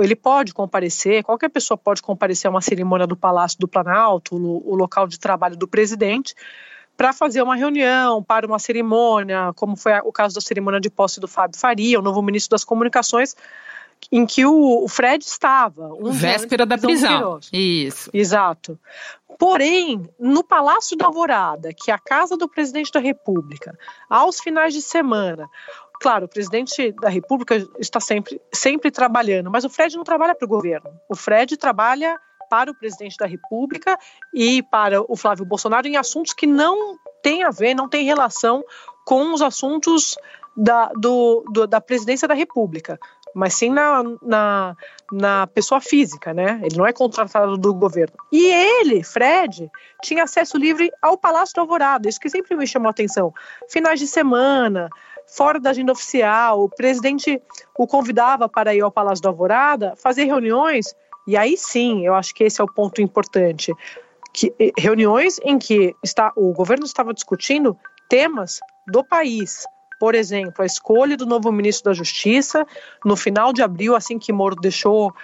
ele 0.00 0.14
pode 0.14 0.54
comparecer, 0.54 1.22
qualquer 1.24 1.50
pessoa 1.50 1.76
pode 1.76 2.00
comparecer 2.00 2.48
a 2.48 2.50
uma 2.50 2.60
cerimônia 2.60 3.06
do 3.06 3.16
Palácio 3.16 3.58
do 3.58 3.68
Planalto, 3.68 4.36
o 4.36 4.74
local 4.74 5.06
de 5.06 5.18
trabalho 5.18 5.56
do 5.56 5.68
presidente, 5.68 6.34
para 7.02 7.12
fazer 7.12 7.42
uma 7.42 7.56
reunião, 7.56 8.22
para 8.22 8.46
uma 8.46 8.60
cerimônia, 8.60 9.52
como 9.56 9.74
foi 9.74 9.92
o 10.04 10.12
caso 10.12 10.36
da 10.36 10.40
cerimônia 10.40 10.78
de 10.78 10.88
posse 10.88 11.18
do 11.18 11.26
Fábio 11.26 11.58
Faria, 11.58 11.98
o 11.98 12.02
novo 12.02 12.22
ministro 12.22 12.50
das 12.50 12.62
Comunicações, 12.62 13.34
em 14.12 14.24
que 14.24 14.46
o, 14.46 14.86
Fred 14.86 15.24
estava. 15.24 15.92
Um 15.94 16.12
Véspera 16.12 16.64
da 16.64 16.78
prisão. 16.78 17.40
Isso. 17.52 18.08
Exato. 18.14 18.78
Porém, 19.36 20.08
no 20.16 20.44
Palácio 20.44 20.96
da 20.96 21.06
Alvorada, 21.06 21.70
que 21.74 21.90
é 21.90 21.94
a 21.94 21.98
casa 21.98 22.36
do 22.36 22.48
presidente 22.48 22.92
da 22.92 23.00
República, 23.00 23.76
aos 24.08 24.38
finais 24.38 24.72
de 24.72 24.80
semana, 24.80 25.50
claro, 26.00 26.26
o 26.26 26.28
presidente 26.28 26.92
da 27.00 27.08
República 27.08 27.66
está 27.80 27.98
sempre, 27.98 28.40
sempre 28.52 28.92
trabalhando, 28.92 29.50
mas 29.50 29.64
o 29.64 29.68
Fred 29.68 29.96
não 29.96 30.04
trabalha 30.04 30.36
para 30.36 30.46
o 30.46 30.48
governo. 30.48 30.88
O 31.08 31.16
Fred 31.16 31.56
trabalha 31.56 32.16
para 32.52 32.70
o 32.70 32.74
presidente 32.74 33.16
da 33.16 33.24
República 33.24 33.98
e 34.34 34.62
para 34.62 35.00
o 35.10 35.16
Flávio 35.16 35.46
Bolsonaro 35.46 35.88
em 35.88 35.96
assuntos 35.96 36.34
que 36.34 36.46
não 36.46 36.98
têm 37.22 37.44
a 37.44 37.50
ver, 37.50 37.72
não 37.72 37.88
têm 37.88 38.04
relação 38.04 38.62
com 39.06 39.32
os 39.32 39.40
assuntos 39.40 40.16
da, 40.54 40.88
do, 40.88 41.42
do, 41.50 41.66
da 41.66 41.80
presidência 41.80 42.28
da 42.28 42.34
República 42.34 43.00
mas 43.34 43.54
sim 43.54 43.70
na, 43.70 44.02
na, 44.20 44.76
na 45.10 45.46
pessoa 45.46 45.80
física, 45.80 46.34
né? 46.34 46.60
Ele 46.62 46.76
não 46.76 46.86
é 46.86 46.92
contratado 46.92 47.56
do 47.56 47.72
governo. 47.72 48.14
E 48.30 48.46
ele, 48.46 49.02
Fred, 49.02 49.70
tinha 50.02 50.24
acesso 50.24 50.58
livre 50.58 50.90
ao 51.00 51.16
Palácio 51.16 51.54
do 51.54 51.62
Alvorada, 51.62 52.06
isso 52.06 52.20
que 52.20 52.28
sempre 52.28 52.54
me 52.54 52.66
chamou 52.66 52.88
a 52.88 52.90
atenção. 52.90 53.32
Finais 53.70 53.98
de 53.98 54.06
semana, 54.06 54.90
fora 55.26 55.58
da 55.58 55.70
agenda 55.70 55.92
oficial, 55.92 56.62
o 56.62 56.68
presidente 56.68 57.40
o 57.78 57.86
convidava 57.86 58.50
para 58.50 58.74
ir 58.74 58.82
ao 58.82 58.92
Palácio 58.92 59.22
do 59.22 59.28
Alvorada, 59.28 59.94
fazer 59.96 60.24
reuniões, 60.24 60.94
e 61.26 61.36
aí 61.36 61.56
sim, 61.56 62.06
eu 62.06 62.14
acho 62.14 62.34
que 62.34 62.44
esse 62.44 62.60
é 62.60 62.64
o 62.64 62.72
ponto 62.72 63.00
importante. 63.00 63.72
Que, 64.32 64.52
reuniões 64.78 65.38
em 65.44 65.58
que 65.58 65.94
está, 66.02 66.32
o 66.34 66.52
governo 66.52 66.84
estava 66.86 67.12
discutindo 67.12 67.76
temas 68.08 68.60
do 68.86 69.04
país, 69.04 69.64
por 70.02 70.14
exemplo, 70.14 70.62
a 70.62 70.66
escolha 70.66 71.16
do 71.16 71.24
novo 71.24 71.52
ministro 71.52 71.84
da 71.90 71.94
Justiça. 71.94 72.66
No 73.04 73.14
final 73.14 73.52
de 73.52 73.62
abril, 73.62 73.94
assim 73.94 74.18
que 74.18 74.32
Moro 74.32 74.56
deixou 74.56 75.14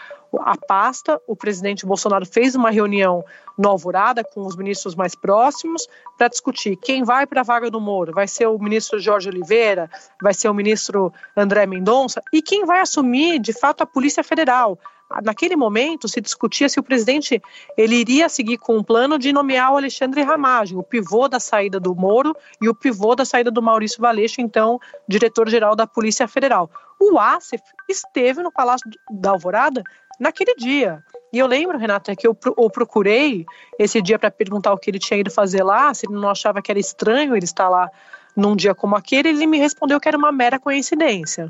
a 0.40 0.57
pasta, 0.57 1.21
o 1.26 1.35
presidente 1.35 1.87
Bolsonaro 1.87 2.26
fez 2.26 2.55
uma 2.55 2.71
reunião 2.71 3.25
no 3.59 3.69
Alvorada 3.69 4.23
com 4.23 4.47
os 4.47 4.55
ministros 4.57 4.95
mais 4.95 5.14
próximos 5.14 5.88
para 6.17 6.28
discutir 6.28 6.76
quem 6.76 7.02
vai 7.02 7.26
para 7.26 7.40
a 7.40 7.45
vaga 7.45 7.71
do 7.71 7.81
Moro. 7.81 8.12
Vai 8.12 8.28
ser 8.28 8.47
o 8.47 8.59
ministro 8.59 9.00
Jorge 9.00 9.28
Oliveira, 9.28 9.90
vai 10.23 10.35
ser 10.35 10.49
o 10.49 10.55
ministro 10.55 11.12
André 11.37 11.67
Mendonça 11.67 12.23
e 12.33 12.43
quem 12.43 12.64
vai 12.64 12.81
assumir, 12.81 13.40
de 13.40 13.52
fato, 13.52 13.83
a 13.83 13.87
Polícia 13.87 14.23
Federal 14.23 14.78
naquele 15.22 15.56
momento 15.56 16.08
se 16.08 16.20
discutia 16.20 16.68
se 16.68 16.78
o 16.78 16.82
presidente 16.82 17.40
ele 17.76 17.96
iria 17.96 18.28
seguir 18.28 18.58
com 18.58 18.76
um 18.76 18.82
plano 18.82 19.18
de 19.18 19.32
nomear 19.32 19.72
o 19.72 19.76
Alexandre 19.76 20.22
Ramagem, 20.22 20.76
o 20.76 20.82
pivô 20.82 21.28
da 21.28 21.40
saída 21.40 21.80
do 21.80 21.94
Moro 21.94 22.36
e 22.60 22.68
o 22.68 22.74
pivô 22.74 23.14
da 23.14 23.24
saída 23.24 23.50
do 23.50 23.62
Maurício 23.62 24.00
Valeixo, 24.00 24.40
então 24.40 24.78
diretor-geral 25.08 25.74
da 25.74 25.86
Polícia 25.86 26.28
Federal. 26.28 26.70
O 27.00 27.18
Asif 27.18 27.62
esteve 27.88 28.42
no 28.42 28.52
Palácio 28.52 28.90
da 29.10 29.30
Alvorada 29.30 29.82
naquele 30.18 30.54
dia. 30.56 31.02
E 31.32 31.38
eu 31.38 31.46
lembro, 31.46 31.78
Renata, 31.78 32.16
que 32.16 32.26
eu, 32.26 32.36
eu 32.56 32.70
procurei 32.70 33.44
esse 33.78 34.00
dia 34.00 34.18
para 34.18 34.30
perguntar 34.30 34.72
o 34.72 34.78
que 34.78 34.90
ele 34.90 34.98
tinha 34.98 35.20
ido 35.20 35.30
fazer 35.30 35.62
lá, 35.62 35.92
se 35.92 36.06
ele 36.06 36.14
não 36.14 36.30
achava 36.30 36.62
que 36.62 36.70
era 36.70 36.80
estranho 36.80 37.36
ele 37.36 37.44
estar 37.44 37.68
lá 37.68 37.90
num 38.34 38.56
dia 38.56 38.74
como 38.74 38.96
aquele, 38.96 39.28
ele 39.28 39.46
me 39.46 39.58
respondeu 39.58 40.00
que 40.00 40.08
era 40.08 40.16
uma 40.16 40.32
mera 40.32 40.58
coincidência. 40.58 41.46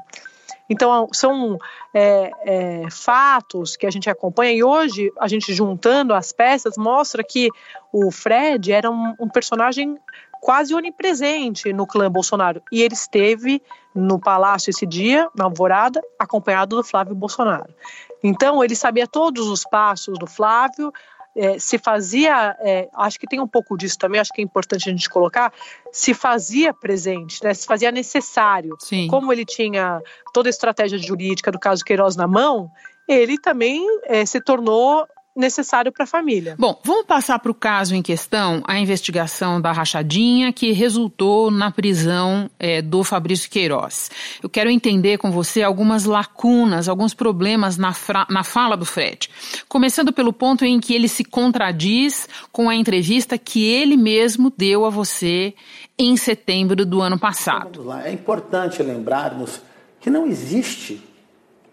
Então, 0.69 1.09
são 1.13 1.59
é, 1.95 2.31
é, 2.45 2.91
fatos 2.91 3.77
que 3.77 3.87
a 3.87 3.91
gente 3.91 4.11
acompanha 4.11 4.53
e 4.53 4.63
hoje, 4.63 5.11
a 5.19 5.27
gente 5.27 5.53
juntando 5.55 6.13
as 6.13 6.33
peças, 6.33 6.77
mostra 6.77 7.25
que 7.25 7.49
o 7.93 8.11
Fred 8.11 8.73
era 8.73 8.91
um, 8.91 9.15
um 9.19 9.29
personagem 9.29 9.99
quase 10.41 10.75
onipresente 10.75 11.73
no 11.73 11.87
clã 11.87 12.11
Bolsonaro. 12.11 12.63
E 12.71 12.83
ele 12.83 12.95
esteve 12.95 13.63
no 13.95 14.19
palácio 14.19 14.71
esse 14.71 14.87
dia, 14.87 15.29
na 15.35 15.45
alvorada, 15.45 16.01
acompanhado 16.19 16.77
do 16.77 16.85
Flávio 16.85 17.15
Bolsonaro. 17.15 17.75
Então, 18.23 18.63
ele 18.63 18.75
sabia 18.75 19.07
todos 19.07 19.49
os 19.49 19.65
passos 19.65 20.19
do 20.19 20.27
Flávio, 20.27 20.93
é, 21.39 21.59
se 21.59 21.79
fazia, 21.79 22.57
é, 22.59 22.89
acho 22.95 23.19
que 23.19 23.27
tem 23.27 23.41
um 23.41 23.47
pouco 23.47 23.77
disso 23.77 23.97
também, 23.97 24.21
acho 24.21 24.33
que 24.33 24.41
é 24.41 24.45
importante 24.45 24.89
a 24.89 24.93
gente 24.93 25.09
colocar, 25.09 25.53
se 25.93 26.13
fazia 26.13 26.75
presente, 26.75 27.43
né, 27.45 27.55
se 27.55 27.65
fazia 27.65 27.93
necessário. 27.93 28.77
Sim. 28.81 29.07
Como 29.07 29.33
ele 29.33 29.45
tinha 29.45 30.03
toda 30.35 30.49
a 30.49 30.51
estratégia 30.51 30.99
jurídica 30.99 31.53
do 31.53 31.59
caso 31.59 31.85
Queiroz 31.85 32.17
na 32.17 32.27
mão, 32.27 32.69
ele 33.07 33.39
também 33.39 33.87
é, 34.05 34.27
se 34.27 34.41
tornou 34.41 35.07
necessário 35.39 35.93
para 35.93 36.05
a 36.05 36.07
família. 36.07 36.57
Bom, 36.59 36.79
vamos 36.85 37.07
passar 37.07 37.39
para 37.39 37.51
o 37.51 37.55
caso 37.55 37.95
em 37.95 38.03
questão, 38.03 38.63
a 38.67 38.79
investigação 38.79 39.61
da 39.61 39.73
rachadinha 39.73 40.53
que 40.53 40.73
resultou 40.73 41.51
na 41.51 41.71
prisão 41.71 42.51
é, 42.59 42.83
do 42.83 43.05
Fabrício 43.05 43.49
Queiroz. 43.49 44.11
Eu 44.43 44.49
quero 44.49 44.69
entender 44.69 45.17
com 45.19 45.31
você 45.31 45.63
algumas 45.63 46.05
lacunas, 46.05 46.89
alguns 46.89 47.15
problemas 47.15 47.77
na, 47.77 47.95
na 48.29 48.43
fala 48.43 48.77
do 48.77 48.85
Fred. 48.85 49.31
Começando 49.69 50.13
pelo 50.13 50.33
ponto 50.33 50.65
em 50.65 50.81
que 50.81 50.95
ele 50.95 51.09
se 51.09 51.25
contradiz 51.25 52.29
com 52.51 52.69
a 52.69 52.75
entrevista 52.75 53.39
que 53.39 53.65
ele 53.65 53.97
mesmo 53.97 54.53
deu 54.55 54.85
a 54.85 54.91
você 54.91 55.55
em 55.97 56.17
setembro 56.17 56.85
do 56.85 57.01
ano 57.01 57.19
passado. 57.19 57.83
Vamos 57.83 57.87
lá, 57.87 58.09
é 58.09 58.13
importante 58.13 58.83
lembrarmos 58.83 59.61
que 60.01 60.11
não 60.11 60.27
existe 60.27 61.03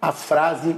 a 0.01 0.11
frase 0.11 0.75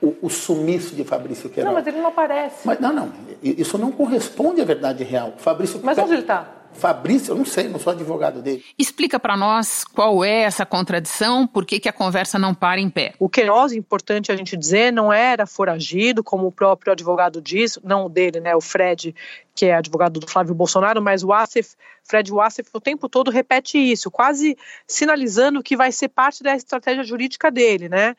o, 0.00 0.16
o, 0.22 0.30
sumiço 0.30 0.94
de 0.94 1.04
Fabrício 1.04 1.50
Queiroz. 1.50 1.74
Não, 1.74 1.78
mas 1.80 1.86
ele 1.86 2.00
não 2.00 2.08
aparece. 2.08 2.66
Mas, 2.66 2.80
não, 2.80 2.92
não. 2.92 3.12
Isso 3.42 3.76
não 3.76 3.92
corresponde 3.92 4.60
à 4.60 4.64
verdade 4.64 5.04
real. 5.04 5.34
Fabrício 5.36 5.80
Mas 5.82 5.98
onde 5.98 6.12
ele 6.12 6.22
está? 6.22 6.60
Fabrício, 6.72 7.32
eu 7.32 7.36
não 7.36 7.44
sei, 7.44 7.68
não 7.68 7.78
sou 7.78 7.92
advogado 7.92 8.40
dele. 8.40 8.64
Explica 8.78 9.18
para 9.18 9.36
nós 9.36 9.84
qual 9.84 10.24
é 10.24 10.42
essa 10.42 10.64
contradição, 10.64 11.46
por 11.46 11.66
que, 11.66 11.80
que 11.80 11.88
a 11.88 11.92
conversa 11.92 12.38
não 12.38 12.54
para 12.54 12.80
em 12.80 12.88
pé. 12.88 13.12
O 13.18 13.28
Queiroz, 13.28 13.72
importante 13.72 14.30
a 14.30 14.36
gente 14.36 14.56
dizer, 14.56 14.92
não 14.92 15.12
era 15.12 15.46
foragido, 15.46 16.22
como 16.22 16.46
o 16.46 16.52
próprio 16.52 16.92
advogado 16.92 17.42
diz, 17.42 17.78
não 17.82 18.06
o 18.06 18.08
dele, 18.08 18.40
né, 18.40 18.54
o 18.54 18.60
Fred, 18.60 19.14
que 19.54 19.66
é 19.66 19.74
advogado 19.74 20.20
do 20.20 20.28
Flávio 20.28 20.54
Bolsonaro, 20.54 21.02
mas 21.02 21.24
o 21.24 21.32
Assef, 21.32 21.74
Fred 22.04 22.32
Wassef, 22.32 22.70
o 22.72 22.80
tempo 22.80 23.08
todo 23.08 23.30
repete 23.30 23.76
isso, 23.76 24.10
quase 24.10 24.56
sinalizando 24.86 25.62
que 25.62 25.76
vai 25.76 25.92
ser 25.92 26.08
parte 26.08 26.42
da 26.42 26.54
estratégia 26.54 27.04
jurídica 27.04 27.50
dele, 27.50 27.88
né? 27.88 28.16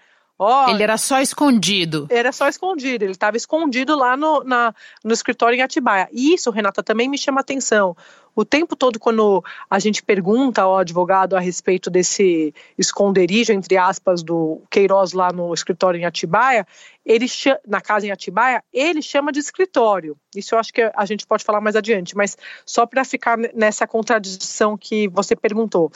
Ele 0.69 0.83
era 0.83 0.97
só 0.97 1.21
escondido. 1.21 2.07
Era 2.09 2.31
só 2.31 2.47
escondido, 2.47 3.03
ele 3.03 3.11
estava 3.11 3.37
escondido 3.37 3.95
lá 3.95 4.17
no, 4.17 4.43
na, 4.43 4.73
no 5.03 5.13
escritório 5.13 5.57
em 5.57 5.61
Atibaia. 5.61 6.09
E 6.11 6.33
isso, 6.33 6.49
Renata, 6.49 6.81
também 6.81 7.07
me 7.07 7.17
chama 7.17 7.41
atenção. 7.41 7.95
O 8.35 8.45
tempo 8.45 8.75
todo, 8.75 8.97
quando 8.97 9.43
a 9.69 9.77
gente 9.77 10.01
pergunta 10.01 10.61
ao 10.61 10.77
advogado 10.77 11.35
a 11.35 11.39
respeito 11.39 11.89
desse 11.89 12.53
esconderijo, 12.77 13.51
entre 13.51 13.77
aspas, 13.77 14.23
do 14.23 14.61
Queiroz 14.69 15.11
lá 15.11 15.31
no 15.33 15.53
escritório 15.53 15.99
em 15.99 16.05
Atibaia, 16.05 16.65
ele 17.05 17.25
na 17.67 17.81
casa 17.81 18.07
em 18.07 18.11
Atibaia, 18.11 18.63
ele 18.71 19.01
chama 19.01 19.31
de 19.31 19.39
escritório. 19.39 20.15
Isso 20.35 20.55
eu 20.55 20.59
acho 20.59 20.73
que 20.73 20.89
a 20.95 21.05
gente 21.05 21.27
pode 21.27 21.43
falar 21.43 21.59
mais 21.59 21.75
adiante, 21.75 22.15
mas 22.15 22.37
só 22.65 22.85
para 22.85 23.03
ficar 23.03 23.37
nessa 23.37 23.85
contradição 23.85 24.77
que 24.77 25.07
você 25.09 25.35
perguntou. 25.35 25.91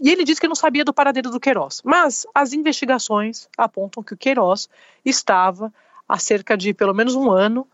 E 0.00 0.10
ele 0.10 0.24
disse 0.24 0.40
que 0.40 0.48
não 0.48 0.54
sabia 0.54 0.84
do 0.84 0.94
paradeiro 0.94 1.30
do 1.30 1.40
Queiroz. 1.40 1.82
Mas 1.84 2.26
as 2.34 2.52
investigações 2.52 3.48
apontam 3.56 4.02
que 4.02 4.14
o 4.14 4.16
Queiroz 4.16 4.68
estava 5.04 5.72
há 6.08 6.18
cerca 6.18 6.56
de 6.56 6.72
pelo 6.72 6.94
menos 6.94 7.14
um 7.14 7.30
ano 7.30 7.66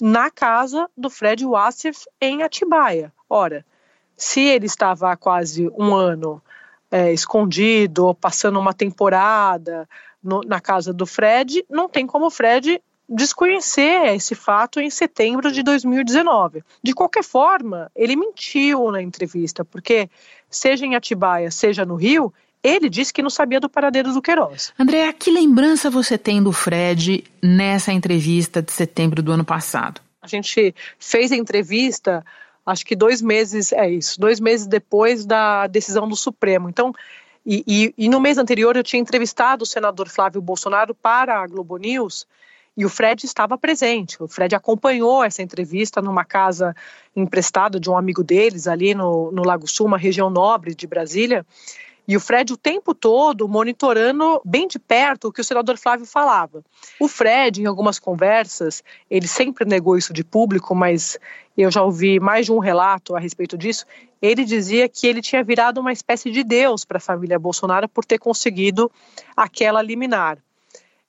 na 0.00 0.30
casa 0.30 0.88
do 0.96 1.08
Fred 1.08 1.44
Wassef 1.46 2.06
em 2.20 2.42
Atibaia. 2.42 3.12
Ora, 3.34 3.66
se 4.16 4.40
ele 4.40 4.66
estava 4.66 5.10
há 5.10 5.16
quase 5.16 5.68
um 5.76 5.92
ano 5.92 6.40
é, 6.88 7.12
escondido, 7.12 8.14
passando 8.14 8.60
uma 8.60 8.72
temporada 8.72 9.88
no, 10.22 10.40
na 10.42 10.60
casa 10.60 10.92
do 10.92 11.04
Fred, 11.04 11.64
não 11.68 11.88
tem 11.88 12.06
como 12.06 12.26
o 12.26 12.30
Fred 12.30 12.80
desconhecer 13.08 14.14
esse 14.14 14.36
fato 14.36 14.78
em 14.78 14.88
setembro 14.88 15.50
de 15.50 15.64
2019. 15.64 16.62
De 16.80 16.92
qualquer 16.92 17.24
forma, 17.24 17.90
ele 17.96 18.14
mentiu 18.14 18.92
na 18.92 19.02
entrevista, 19.02 19.64
porque 19.64 20.08
seja 20.48 20.86
em 20.86 20.94
Atibaia, 20.94 21.50
seja 21.50 21.84
no 21.84 21.96
Rio, 21.96 22.32
ele 22.62 22.88
disse 22.88 23.12
que 23.12 23.20
não 23.20 23.30
sabia 23.30 23.58
do 23.58 23.68
paradeiro 23.68 24.12
do 24.12 24.22
Queiroz. 24.22 24.72
André, 24.78 25.12
que 25.12 25.28
lembrança 25.28 25.90
você 25.90 26.16
tem 26.16 26.40
do 26.40 26.52
Fred 26.52 27.24
nessa 27.42 27.92
entrevista 27.92 28.62
de 28.62 28.70
setembro 28.70 29.20
do 29.20 29.32
ano 29.32 29.44
passado? 29.44 30.00
A 30.22 30.28
gente 30.28 30.72
fez 31.00 31.32
a 31.32 31.36
entrevista, 31.36 32.24
acho 32.64 32.84
que 32.84 32.96
dois 32.96 33.20
meses, 33.20 33.72
é 33.72 33.88
isso, 33.88 34.18
dois 34.18 34.40
meses 34.40 34.66
depois 34.66 35.24
da 35.24 35.66
decisão 35.66 36.08
do 36.08 36.16
Supremo. 36.16 36.68
Então, 36.68 36.92
e, 37.44 37.64
e, 37.66 37.94
e 37.98 38.08
no 38.08 38.20
mês 38.20 38.38
anterior 38.38 38.76
eu 38.76 38.82
tinha 38.82 39.00
entrevistado 39.00 39.64
o 39.64 39.66
senador 39.66 40.08
Flávio 40.08 40.40
Bolsonaro 40.40 40.94
para 40.94 41.40
a 41.40 41.46
Globo 41.46 41.76
News 41.76 42.26
e 42.76 42.84
o 42.84 42.88
Fred 42.88 43.24
estava 43.24 43.56
presente. 43.56 44.20
O 44.22 44.26
Fred 44.26 44.54
acompanhou 44.54 45.22
essa 45.22 45.42
entrevista 45.42 46.02
numa 46.02 46.24
casa 46.24 46.74
emprestada 47.14 47.78
de 47.78 47.88
um 47.88 47.96
amigo 47.96 48.24
deles 48.24 48.66
ali 48.66 48.94
no, 48.94 49.30
no 49.30 49.44
Lago 49.44 49.68
Sul, 49.68 49.86
uma 49.86 49.98
região 49.98 50.28
nobre 50.28 50.74
de 50.74 50.86
Brasília. 50.86 51.46
E 52.06 52.16
o 52.16 52.20
Fred 52.20 52.52
o 52.52 52.56
tempo 52.56 52.94
todo 52.94 53.48
monitorando 53.48 54.40
bem 54.44 54.68
de 54.68 54.78
perto 54.78 55.28
o 55.28 55.32
que 55.32 55.40
o 55.40 55.44
senador 55.44 55.78
Flávio 55.78 56.06
falava. 56.06 56.62
O 57.00 57.08
Fred, 57.08 57.62
em 57.62 57.66
algumas 57.66 57.98
conversas, 57.98 58.84
ele 59.10 59.26
sempre 59.26 59.64
negou 59.64 59.96
isso 59.96 60.12
de 60.12 60.22
público, 60.22 60.74
mas 60.74 61.18
eu 61.56 61.70
já 61.70 61.82
ouvi 61.82 62.20
mais 62.20 62.46
de 62.46 62.52
um 62.52 62.58
relato 62.58 63.16
a 63.16 63.20
respeito 63.20 63.56
disso. 63.56 63.86
Ele 64.20 64.44
dizia 64.44 64.88
que 64.88 65.06
ele 65.06 65.22
tinha 65.22 65.42
virado 65.42 65.80
uma 65.80 65.92
espécie 65.92 66.30
de 66.30 66.44
Deus 66.44 66.84
para 66.84 66.98
a 66.98 67.00
família 67.00 67.38
Bolsonaro 67.38 67.88
por 67.88 68.04
ter 68.04 68.18
conseguido 68.18 68.90
aquela 69.36 69.80
liminar. 69.80 70.38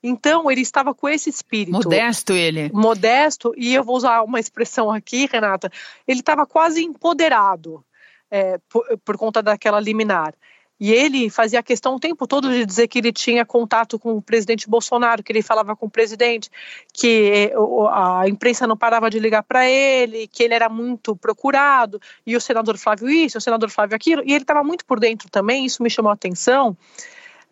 Então, 0.08 0.52
ele 0.52 0.62
estava 0.62 0.94
com 0.94 1.10
esse 1.10 1.32
espírito. 1.32 1.74
Modesto 1.74 2.34
ele. 2.34 2.70
Modesto, 2.72 3.54
e 3.58 3.74
eu 3.74 3.84
vou 3.84 3.96
usar 3.98 4.22
uma 4.22 4.40
expressão 4.40 4.92
aqui, 4.92 5.28
Renata. 5.32 5.72
Ele 6.08 6.20
estava 6.20 6.46
quase 6.46 6.84
empoderado 6.84 7.84
é, 8.30 8.60
por, 8.70 8.86
por 9.04 9.18
conta 9.18 9.42
daquela 9.42 9.80
liminar. 9.80 10.36
E 10.80 10.92
ele 10.92 11.30
fazia 11.30 11.64
questão 11.64 11.96
o 11.96 12.00
tempo 12.00 12.28
todo 12.28 12.50
de 12.50 12.66
dizer 12.66 12.88
que 12.88 13.00
ele 13.00 13.14
tinha 13.14 13.46
contato 13.46 13.98
com 13.98 14.18
o 14.18 14.22
presidente 14.22 14.70
Bolsonaro, 14.70 15.24
que 15.24 15.32
ele 15.32 15.42
falava 15.42 15.76
com 15.76 15.86
o 15.86 15.90
presidente, 15.90 16.50
que 16.92 17.54
a 17.92 18.28
imprensa 18.28 18.68
não 18.68 18.76
parava 18.76 19.10
de 19.10 19.18
ligar 19.18 19.44
para 19.44 19.70
ele, 19.70 20.28
que 20.28 20.44
ele 20.44 20.54
era 20.54 20.68
muito 20.68 21.16
procurado, 21.16 22.02
e 22.26 22.36
o 22.36 22.42
senador 22.42 22.78
Flávio 22.78 23.10
isso, 23.10 23.38
o 23.38 23.42
senador 23.42 23.70
Flávio 23.70 23.96
aquilo, 23.96 24.22
e 24.26 24.34
ele 24.34 24.44
estava 24.44 24.64
muito 24.64 24.86
por 24.86 25.00
dentro 25.00 25.30
também, 25.30 25.66
isso 25.66 25.82
me 25.82 25.90
chamou 25.90 26.10
a 26.10 26.14
atenção, 26.14 26.76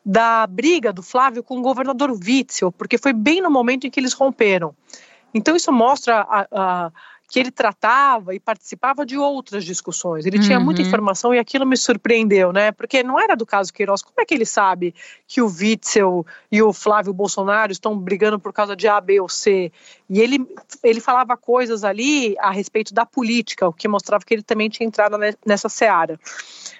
da 0.06 0.46
briga 0.46 0.92
do 0.92 1.02
Flávio 1.02 1.42
com 1.42 1.58
o 1.58 1.62
governador 1.62 2.12
Witzel, 2.12 2.74
porque 2.74 2.98
foi 2.98 3.14
bem 3.14 3.42
no 3.42 3.50
momento 3.50 3.88
em 3.88 3.90
que 3.90 4.00
eles 4.00 4.12
romperam. 4.12 4.76
Então 5.34 5.56
isso 5.56 5.72
mostra 5.72 6.22
a, 6.30 6.48
a 6.52 6.92
que 7.30 7.40
ele 7.40 7.52
tratava 7.52 8.36
e 8.36 8.40
participava 8.40 9.06
de 9.06 9.18
outras 9.18 9.66
discussões. 9.66 10.26
Ele 10.26 10.38
uhum. 10.38 10.44
tinha 10.44 10.60
muita 10.60 10.82
uhum. 10.82 10.88
informação 10.88 11.34
e 11.34 11.40
aquilo 11.40 11.66
me 11.66 11.76
surpreendeu, 11.76 12.54
né? 12.54 12.72
Porque 12.72 13.02
não 13.02 13.20
era 13.20 13.36
do 13.36 13.46
caso 13.46 13.74
Queiroz. 13.74 14.02
Como 14.02 14.20
é 14.20 14.26
que 14.26 14.34
ele 14.34 14.46
sabe 14.46 14.94
que 15.28 15.42
o 15.42 15.48
Witzel 15.48 16.26
e 16.52 16.62
o 16.62 16.72
Flávio 16.72 17.14
Bolsonaro 17.14 17.72
estão 17.72 17.98
brigando 17.98 18.40
por 18.40 18.54
causa 18.54 18.76
de 18.76 18.88
A, 18.88 19.02
B 19.02 19.20
ou 19.20 19.28
C? 19.28 19.72
E 20.10 20.22
ele, 20.22 20.46
ele 20.84 21.00
falava 21.00 21.36
coisas 21.36 21.84
ali 21.84 22.36
a 22.40 22.52
respeito 22.52 22.94
da 22.94 23.06
política, 23.06 23.68
o 23.68 23.74
que 23.74 23.88
mostrava 23.88 24.24
que 24.24 24.34
ele 24.34 24.44
também 24.44 24.70
tinha 24.70 24.86
entrado 24.86 25.18
nessa 25.46 25.70
seara. 25.70 26.20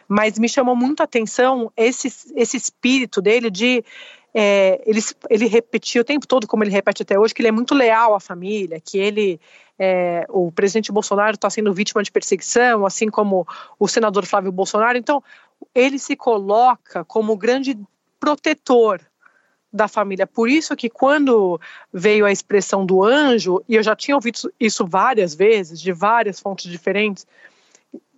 Mas 0.08 0.38
me 0.38 0.48
chamou 0.48 0.76
muito 0.76 1.02
a 1.02 1.06
atenção 1.06 1.72
esse, 1.76 2.14
esse 2.36 2.58
espírito 2.58 3.22
dele 3.22 3.50
de 3.50 3.84
é, 4.34 4.82
ele, 4.86 5.00
ele 5.30 5.46
repetia 5.46 6.02
o 6.02 6.04
tempo 6.04 6.28
todo, 6.28 6.48
como 6.48 6.64
ele 6.64 6.72
repete 6.72 7.04
até 7.04 7.20
hoje, 7.20 7.34
que 7.34 7.42
ele 7.42 7.50
é 7.50 7.52
muito 7.52 7.76
leal 7.76 8.16
à 8.16 8.20
família, 8.20 8.80
que 8.80 8.98
ele, 8.98 9.40
é, 9.78 10.26
o 10.30 10.52
presidente 10.52 10.92
Bolsonaro 10.92 11.36
está 11.36 11.50
sendo 11.50 11.74
vítima 11.74 12.02
de 12.02 12.12
perseguição, 12.12 12.86
assim 12.86 13.10
como 13.10 13.48
o 13.80 13.88
senador 13.88 14.26
Flávio 14.26 14.52
Bolsonaro. 14.52 14.98
Então, 14.98 15.24
ele 15.74 16.00
se 16.00 16.16
coloca 16.16 17.06
como 17.06 17.38
grande 17.38 17.78
protetor 18.20 19.02
da 19.72 19.88
família. 19.88 20.28
Por 20.28 20.50
isso 20.50 20.76
que 20.76 20.90
quando 20.90 21.60
veio 21.92 22.26
a 22.26 22.32
expressão 22.32 22.86
do 22.86 23.04
anjo, 23.04 23.64
e 23.68 23.76
eu 23.76 23.84
já 23.84 23.96
tinha 23.96 24.16
ouvido 24.16 24.54
isso 24.60 24.86
várias 24.86 25.34
vezes, 25.34 25.82
de 25.82 25.92
várias 25.92 26.40
fontes 26.40 26.72
diferentes, 26.72 27.26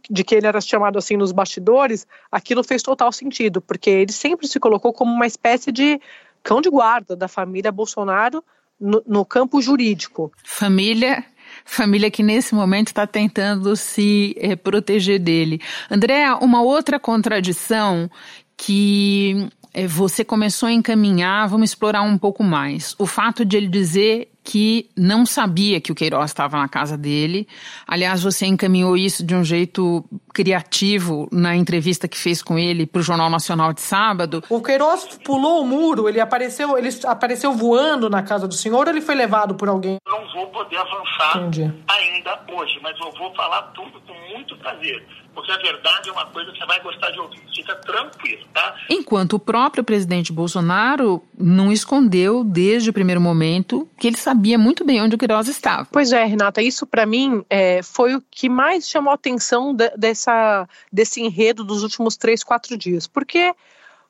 de 0.09 0.23
que 0.23 0.35
ele 0.35 0.47
era 0.47 0.61
chamado 0.61 0.97
assim 0.97 1.17
nos 1.17 1.31
bastidores, 1.31 2.07
aquilo 2.31 2.63
fez 2.63 2.81
total 2.81 3.11
sentido, 3.11 3.61
porque 3.61 3.89
ele 3.89 4.11
sempre 4.11 4.47
se 4.47 4.59
colocou 4.59 4.93
como 4.93 5.11
uma 5.11 5.27
espécie 5.27 5.71
de 5.71 5.99
cão 6.43 6.61
de 6.61 6.69
guarda 6.69 7.15
da 7.15 7.27
família 7.27 7.71
Bolsonaro 7.71 8.43
no, 8.79 9.03
no 9.05 9.25
campo 9.25 9.61
jurídico. 9.61 10.31
Família 10.43 11.23
família 11.63 12.11
que 12.11 12.23
nesse 12.23 12.53
momento 12.53 12.87
está 12.87 13.07
tentando 13.07 13.75
se 13.75 14.35
é, 14.37 14.55
proteger 14.55 15.19
dele. 15.19 15.61
André, 15.89 16.33
uma 16.41 16.61
outra 16.61 16.99
contradição 16.99 18.09
que 18.57 19.47
é, 19.73 19.85
você 19.87 20.23
começou 20.23 20.67
a 20.67 20.71
encaminhar, 20.71 21.47
vamos 21.47 21.69
explorar 21.69 22.01
um 22.01 22.17
pouco 22.17 22.43
mais. 22.43 22.95
O 22.97 23.05
fato 23.05 23.45
de 23.45 23.57
ele 23.57 23.67
dizer 23.67 24.29
que 24.45 24.87
não 24.95 25.25
sabia 25.25 25.81
que 25.81 25.91
o 25.91 25.95
Queiroz 25.95 26.29
estava 26.29 26.57
na 26.57 26.69
casa 26.69 26.95
dele. 26.95 27.47
Aliás, 27.87 28.21
você 28.21 28.45
encaminhou 28.45 28.95
isso 28.95 29.25
de 29.25 29.33
um 29.33 29.43
jeito 29.43 30.05
criativo 30.33 31.27
na 31.31 31.55
entrevista 31.55 32.07
que 32.07 32.17
fez 32.17 32.43
com 32.43 32.57
ele 32.57 32.85
para 32.85 32.99
o 32.99 33.03
Jornal 33.03 33.29
Nacional 33.29 33.73
de 33.73 33.81
sábado. 33.81 34.43
O 34.47 34.61
Queiroz 34.61 35.17
pulou 35.25 35.63
o 35.63 35.65
muro, 35.65 36.07
ele 36.07 36.19
apareceu, 36.19 36.77
ele 36.77 36.89
apareceu 37.05 37.53
voando 37.53 38.07
na 38.07 38.21
casa 38.21 38.47
do 38.47 38.53
senhor 38.53 38.85
ou 38.85 38.93
ele 38.93 39.01
foi 39.01 39.15
levado 39.15 39.55
por 39.55 39.67
alguém? 39.67 39.97
Não 40.07 40.31
vou 40.31 40.47
poder 40.47 40.77
avançar 40.77 41.37
Entendi. 41.37 41.73
ainda 41.87 42.39
hoje, 42.53 42.79
mas 42.83 42.95
eu 42.99 43.11
vou 43.17 43.33
falar 43.33 43.63
tudo 43.73 43.99
com 44.01 44.13
muito 44.35 44.55
prazer 44.57 45.03
porque 45.35 45.51
a 45.51 45.57
verdade 45.57 46.09
é 46.09 46.11
uma 46.11 46.25
coisa 46.27 46.51
que 46.51 46.57
você 46.57 46.65
vai 46.65 46.81
gostar 46.81 47.11
de 47.11 47.19
ouvir. 47.19 47.41
Fica 47.53 47.75
tranquilo, 47.75 48.45
tá? 48.53 48.75
Enquanto 48.89 49.33
o 49.33 49.39
próprio 49.39 49.83
presidente 49.83 50.31
Bolsonaro 50.31 51.21
não 51.37 51.71
escondeu 51.71 52.43
desde 52.43 52.89
o 52.89 52.93
primeiro 52.93 53.19
momento 53.19 53.87
que 53.99 54.07
ele 54.07 54.17
sabia 54.17 54.57
muito 54.57 54.85
bem 54.85 55.01
onde 55.01 55.15
o 55.15 55.17
Queiroz 55.17 55.47
estava. 55.47 55.87
Pois 55.91 56.11
é, 56.11 56.23
Renata, 56.23 56.61
isso 56.61 56.87
para 56.87 57.05
mim 57.05 57.43
é, 57.49 57.83
foi 57.83 58.15
o 58.15 58.23
que 58.31 58.49
mais 58.49 58.89
chamou 58.89 59.11
a 59.11 59.15
atenção 59.15 59.73
de, 59.73 59.89
dessa, 59.97 60.67
desse 60.91 61.21
enredo 61.21 61.63
dos 61.63 61.83
últimos 61.83 62.15
três, 62.15 62.43
quatro 62.43 62.77
dias. 62.77 63.05
Porque 63.05 63.53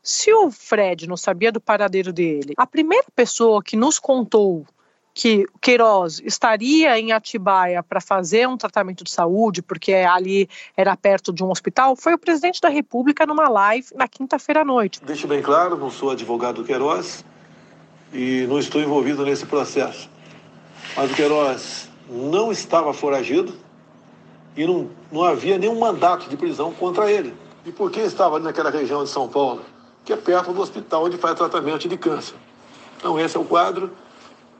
se 0.04 0.32
o 0.32 0.52
Fred 0.52 1.08
não 1.08 1.18
sabia 1.18 1.52
do 1.52 1.60
paradeiro 1.60 2.14
dele, 2.14 2.54
a 2.58 2.68
primeira 2.68 3.08
pessoa 3.16 3.64
que 3.64 3.76
nos 3.76 3.98
contou 3.98 4.66
que 5.16 5.48
Queiroz 5.62 6.22
estaria 6.26 7.00
em 7.00 7.14
Atibaia 7.14 7.82
para 7.82 8.02
fazer 8.02 8.50
um 8.50 8.58
tratamento 8.58 9.02
de 9.02 9.10
saúde, 9.10 9.62
porque 9.62 9.94
ali 9.94 10.50
era 10.76 10.96
perto 10.98 11.32
de 11.32 11.42
um 11.42 11.50
hospital, 11.50 11.96
foi 11.96 12.14
o 12.14 12.18
presidente 12.18 12.60
da 12.60 12.68
República 12.68 13.26
numa 13.26 13.48
live 13.48 13.88
na 13.96 14.10
quinta-feira 14.10 14.62
à 14.62 14.66
noite. 14.66 15.00
Deixe 15.06 15.26
bem 15.26 15.42
claro, 15.42 15.78
não 15.78 15.90
sou 15.90 16.12
advogado 16.12 16.56
do 16.56 16.66
Queiroz 16.66 17.24
e 18.14 18.46
não 18.50 18.60
estou 18.60 18.82
envolvido 18.82 19.24
nesse 19.24 19.46
processo. 19.46 20.10
Mas 20.98 21.10
o 21.10 21.16
Queiroz 21.16 21.90
não 22.10 22.52
estava 22.52 22.94
foragido 22.94 23.54
e 24.58 24.68
não, 24.68 24.90
não 25.10 25.24
havia 25.24 25.58
nenhum 25.58 25.80
mandato 25.80 26.28
de 26.30 26.36
prisão 26.36 26.74
contra 26.74 27.10
ele. 27.10 27.34
E 27.66 27.72
por 27.72 27.90
que 27.90 28.02
estava 28.02 28.36
ali 28.36 28.44
naquela 28.44 28.70
região 28.70 29.02
de 29.02 29.10
São 29.10 29.30
Paulo? 29.30 29.62
Que 30.04 30.12
é 30.12 30.18
perto 30.18 30.52
do 30.52 30.60
hospital 30.60 31.06
onde 31.06 31.18
faz 31.18 31.36
tratamento 31.36 31.88
de 31.88 31.98
câncer. 31.98 32.36
Então 32.98 33.18
esse 33.18 33.38
é 33.38 33.40
o 33.40 33.46
quadro 33.46 33.90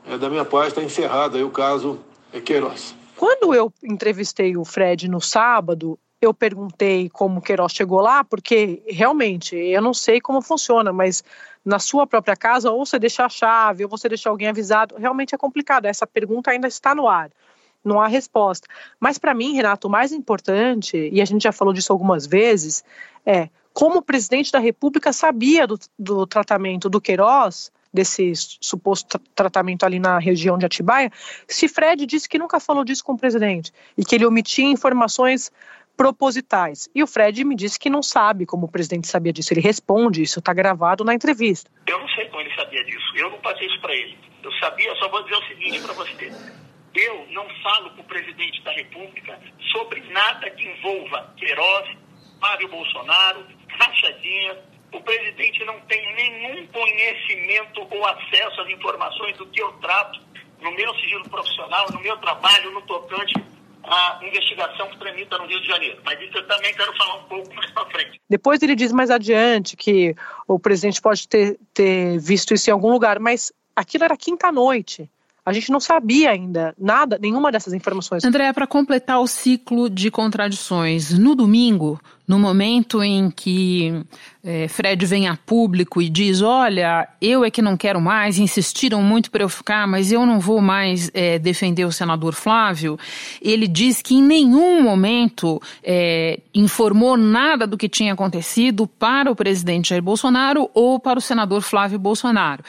é, 0.08 0.18
da 0.18 0.28
minha 0.28 0.44
parte, 0.44 0.68
está 0.68 0.82
encerrado 0.82 1.36
aí 1.36 1.44
o 1.44 1.50
caso 1.50 2.00
Queiroz. 2.44 2.94
Quando 3.16 3.54
eu 3.54 3.72
entrevistei 3.82 4.56
o 4.56 4.64
Fred 4.64 5.08
no 5.08 5.20
sábado, 5.20 5.98
eu 6.20 6.34
perguntei 6.34 7.08
como 7.08 7.40
Queiroz 7.40 7.72
chegou 7.72 8.00
lá, 8.00 8.24
porque 8.24 8.82
realmente 8.86 9.56
eu 9.56 9.80
não 9.80 9.94
sei 9.94 10.20
como 10.20 10.42
funciona, 10.42 10.92
mas 10.92 11.24
na 11.64 11.78
sua 11.78 12.06
própria 12.06 12.36
casa, 12.36 12.70
ou 12.70 12.84
você 12.84 12.98
deixa 12.98 13.24
a 13.24 13.28
chave, 13.28 13.84
ou 13.84 13.90
você 13.90 14.08
deixa 14.08 14.28
alguém 14.28 14.48
avisado, 14.48 14.96
realmente 14.96 15.34
é 15.34 15.38
complicado. 15.38 15.86
Essa 15.86 16.06
pergunta 16.06 16.50
ainda 16.50 16.68
está 16.68 16.94
no 16.94 17.08
ar, 17.08 17.30
não 17.84 18.00
há 18.00 18.06
resposta. 18.06 18.68
Mas 19.00 19.18
para 19.18 19.34
mim, 19.34 19.54
Renato, 19.54 19.88
o 19.88 19.90
mais 19.90 20.12
importante, 20.12 21.08
e 21.12 21.20
a 21.20 21.24
gente 21.24 21.42
já 21.42 21.52
falou 21.52 21.74
disso 21.74 21.92
algumas 21.92 22.26
vezes, 22.26 22.84
é 23.24 23.48
como 23.72 23.98
o 23.98 24.02
presidente 24.02 24.52
da 24.52 24.58
República 24.58 25.12
sabia 25.12 25.66
do, 25.66 25.78
do 25.98 26.26
tratamento 26.26 26.88
do 26.88 27.00
Queiroz 27.00 27.70
desse 27.96 28.32
suposto 28.60 29.18
tratamento 29.34 29.84
ali 29.84 29.98
na 29.98 30.18
região 30.18 30.56
de 30.56 30.66
Atibaia, 30.66 31.10
se 31.48 31.66
Fred 31.66 32.06
disse 32.06 32.28
que 32.28 32.38
nunca 32.38 32.60
falou 32.60 32.84
disso 32.84 33.04
com 33.04 33.14
o 33.14 33.18
presidente 33.18 33.72
e 33.98 34.04
que 34.04 34.14
ele 34.14 34.26
omitia 34.26 34.66
informações 34.66 35.50
propositais. 35.96 36.88
E 36.94 37.02
o 37.02 37.06
Fred 37.06 37.42
me 37.42 37.56
disse 37.56 37.78
que 37.78 37.88
não 37.88 38.02
sabe 38.02 38.44
como 38.44 38.66
o 38.66 38.70
presidente 38.70 39.08
sabia 39.08 39.32
disso. 39.32 39.52
Ele 39.52 39.62
responde, 39.62 40.22
isso 40.22 40.38
está 40.38 40.52
gravado 40.52 41.02
na 41.02 41.14
entrevista. 41.14 41.70
Eu 41.86 41.98
não 41.98 42.08
sei 42.10 42.26
como 42.28 42.42
ele 42.42 42.54
sabia 42.54 42.84
disso. 42.84 43.16
Eu 43.16 43.30
não 43.30 43.38
passei 43.38 43.66
isso 43.66 43.80
para 43.80 43.94
ele. 43.94 44.18
Eu 44.42 44.52
sabia, 44.60 44.94
só 44.96 45.08
vou 45.08 45.22
dizer 45.22 45.36
o 45.36 45.48
seguinte 45.48 45.80
para 45.80 45.94
você. 45.94 46.32
Eu 46.94 47.26
não 47.30 47.46
falo 47.62 47.90
com 47.90 48.02
o 48.02 48.04
presidente 48.04 48.62
da 48.62 48.72
República 48.72 49.38
sobre 49.72 50.00
nada 50.12 50.50
que 50.50 50.68
envolva 50.68 51.34
Queiroz, 51.36 51.96
Mário 52.40 52.68
Bolsonaro, 52.68 53.46
Rachadinha, 53.68 54.58
o 54.96 55.02
presidente 55.02 55.64
não 55.64 55.78
tem 55.80 56.14
nenhum 56.14 56.66
conhecimento 56.68 57.86
ou 57.90 58.06
acesso 58.06 58.60
às 58.60 58.68
informações 58.70 59.36
do 59.36 59.46
que 59.46 59.60
eu 59.60 59.72
trato 59.74 60.20
no 60.60 60.74
meu 60.74 60.94
sigilo 60.96 61.28
profissional, 61.28 61.86
no 61.92 62.00
meu 62.00 62.16
trabalho, 62.18 62.72
no 62.72 62.82
tocante 62.82 63.34
à 63.84 64.18
investigação 64.22 64.88
que 64.88 64.98
tramita 64.98 65.38
no 65.38 65.46
Rio 65.46 65.60
de 65.60 65.66
Janeiro. 65.68 66.00
Mas 66.04 66.20
isso 66.20 66.36
eu 66.36 66.46
também 66.48 66.74
quero 66.74 66.96
falar 66.96 67.16
um 67.16 67.24
pouco 67.24 67.54
mais 67.54 67.70
para 67.70 67.86
frente. 67.86 68.20
Depois 68.28 68.62
ele 68.62 68.74
diz 68.74 68.90
mais 68.90 69.10
adiante 69.10 69.76
que 69.76 70.14
o 70.48 70.58
presidente 70.58 71.00
pode 71.00 71.28
ter, 71.28 71.58
ter 71.72 72.18
visto 72.18 72.54
isso 72.54 72.70
em 72.70 72.72
algum 72.72 72.90
lugar, 72.90 73.20
mas 73.20 73.52
aquilo 73.74 74.04
era 74.04 74.16
quinta-noite. 74.16 75.08
A 75.44 75.52
gente 75.52 75.70
não 75.70 75.78
sabia 75.78 76.30
ainda 76.30 76.74
nada, 76.76 77.18
nenhuma 77.22 77.52
dessas 77.52 77.72
informações. 77.72 78.24
André, 78.24 78.52
para 78.52 78.66
completar 78.66 79.20
o 79.20 79.28
ciclo 79.28 79.88
de 79.88 80.10
contradições, 80.10 81.16
no 81.16 81.36
domingo, 81.36 82.00
no 82.26 82.38
momento 82.38 83.02
em 83.02 83.30
que 83.30 84.04
é, 84.42 84.68
Fred 84.68 85.04
vem 85.06 85.26
a 85.26 85.36
público 85.36 86.00
e 86.00 86.08
diz: 86.08 86.40
Olha, 86.40 87.08
eu 87.20 87.44
é 87.44 87.50
que 87.50 87.60
não 87.60 87.76
quero 87.76 88.00
mais, 88.00 88.38
insistiram 88.38 89.02
muito 89.02 89.30
para 89.30 89.42
eu 89.42 89.48
ficar, 89.48 89.86
mas 89.86 90.12
eu 90.12 90.24
não 90.24 90.38
vou 90.38 90.60
mais 90.60 91.10
é, 91.12 91.38
defender 91.38 91.84
o 91.84 91.92
senador 91.92 92.32
Flávio. 92.32 92.98
Ele 93.42 93.66
diz 93.66 94.00
que 94.00 94.14
em 94.14 94.22
nenhum 94.22 94.82
momento 94.82 95.60
é, 95.82 96.40
informou 96.54 97.16
nada 97.16 97.66
do 97.66 97.76
que 97.76 97.88
tinha 97.88 98.12
acontecido 98.12 98.86
para 98.86 99.30
o 99.30 99.36
presidente 99.36 99.90
Jair 99.90 100.02
Bolsonaro 100.02 100.70
ou 100.74 101.00
para 101.00 101.18
o 101.18 101.22
senador 101.22 101.62
Flávio 101.62 101.98
Bolsonaro. 101.98 102.62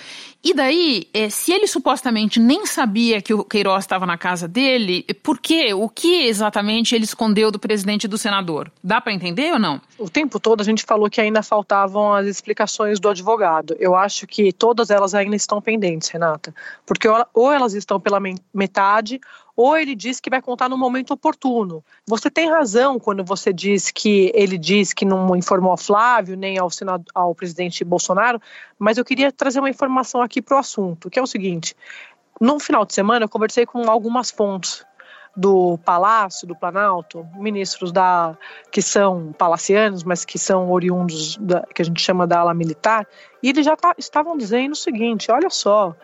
E 0.44 0.54
daí, 0.54 1.08
é, 1.14 1.30
se 1.30 1.52
ele 1.52 1.68
supostamente 1.68 2.40
nem 2.40 2.66
sabia 2.66 3.22
que 3.22 3.34
o 3.34 3.44
Queiroz 3.44 3.84
estava 3.84 4.06
na 4.06 4.18
casa 4.18 4.48
dele, 4.48 5.04
por 5.22 5.40
quê? 5.40 5.74
O 5.74 5.90
que 5.90 6.24
exatamente 6.24 6.96
ele 6.96 7.04
escondeu 7.04 7.52
do 7.52 7.60
presidente 7.60 8.06
e 8.06 8.08
do 8.08 8.18
senador? 8.18 8.72
Dá 8.82 9.02
para 9.02 9.14
entender 9.14 9.47
ou 9.52 9.60
não? 9.60 9.82
O 9.98 10.10
tempo 10.10 10.40
todo 10.40 10.62
a 10.62 10.64
gente 10.64 10.84
falou 10.84 11.10
que 11.10 11.22
ainda 11.22 11.44
faltavam 11.44 12.14
as 12.14 12.26
explicações 12.26 13.00
do 13.00 13.10
advogado. 13.10 13.76
Eu 13.80 13.96
acho 13.96 14.26
que 14.28 14.52
todas 14.52 14.90
elas 14.90 15.14
ainda 15.14 15.36
estão 15.36 15.62
pendentes, 15.62 16.10
Renata. 16.10 16.54
Porque 16.86 17.08
ou 17.34 17.52
elas 17.52 17.74
estão 17.74 18.00
pela 18.00 18.20
metade 18.54 19.20
ou 19.56 19.76
ele 19.76 19.96
diz 19.96 20.20
que 20.20 20.30
vai 20.30 20.40
contar 20.40 20.70
no 20.70 20.78
momento 20.78 21.12
oportuno. 21.12 21.84
Você 22.06 22.30
tem 22.30 22.48
razão 22.48 23.00
quando 23.00 23.24
você 23.24 23.52
diz 23.52 23.90
que 23.90 24.32
ele 24.36 24.56
diz 24.56 24.94
que 24.94 25.04
não 25.04 25.36
informou 25.36 25.72
ao 25.72 25.78
Flávio 25.78 26.38
nem 26.38 26.60
ao, 26.60 26.70
senado, 26.70 27.04
ao 27.14 27.34
presidente 27.34 27.84
Bolsonaro, 27.84 28.40
mas 28.78 29.00
eu 29.00 29.04
queria 29.04 29.32
trazer 29.32 29.60
uma 29.60 29.70
informação 29.70 30.22
aqui 30.22 30.44
para 30.44 30.58
o 30.58 30.60
assunto, 30.60 31.10
que 31.10 31.18
é 31.18 31.22
o 31.22 31.28
seguinte: 31.28 31.76
no 32.40 32.60
final 32.60 32.86
de 32.86 32.94
semana 32.94 33.26
eu 33.26 33.30
conversei 33.30 33.66
com 33.66 33.90
algumas 33.90 34.30
fontes 34.30 34.86
do 35.38 35.78
Palácio 35.86 36.48
do 36.48 36.56
Planalto, 36.56 37.24
ministros 37.36 37.92
da 37.92 38.36
que 38.72 38.82
são 38.82 39.32
palacianos, 39.38 40.04
mas 40.04 40.26
que 40.26 40.40
são 40.40 40.72
oriundos 40.72 41.38
da, 41.38 41.62
que 41.62 41.84
a 41.84 41.86
gente 41.86 42.02
chama 42.02 42.26
da 42.26 42.40
ala 42.40 42.56
militar, 42.56 43.08
e 43.44 43.50
eles 43.50 43.64
já 43.64 43.76
tá, 43.76 43.94
estavam 44.00 44.36
dizendo 44.36 44.72
o 44.72 44.76
seguinte: 44.76 45.32
olha 45.32 45.52
só, 45.52 45.96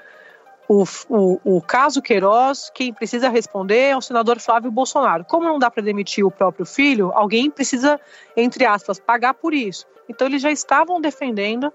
o, 0.70 0.84
o, 1.10 1.58
o, 1.58 1.62
caso 1.62 2.00
Queiroz, 2.00 2.72
quem 2.76 2.94
precisa 2.94 3.28
responder 3.28 3.90
é 3.90 3.98
o 3.98 4.02
senador 4.02 4.40
Flávio 4.40 4.70
Bolsonaro. 4.70 5.26
Como 5.26 5.48
não 5.48 5.58
dá 5.58 5.72
para 5.72 5.82
demitir 5.82 6.24
o 6.24 6.32
próprio 6.32 6.66
filho, 6.66 7.12
alguém 7.14 7.50
precisa, 7.50 8.00
entre 8.38 8.68
aspas, 8.68 9.00
pagar 9.00 9.34
por 9.34 9.52
isso. 9.52 9.88
Então 10.08 10.28
eles 10.28 10.44
já 10.44 10.52
estavam 10.52 11.02
defendendo 11.02 11.74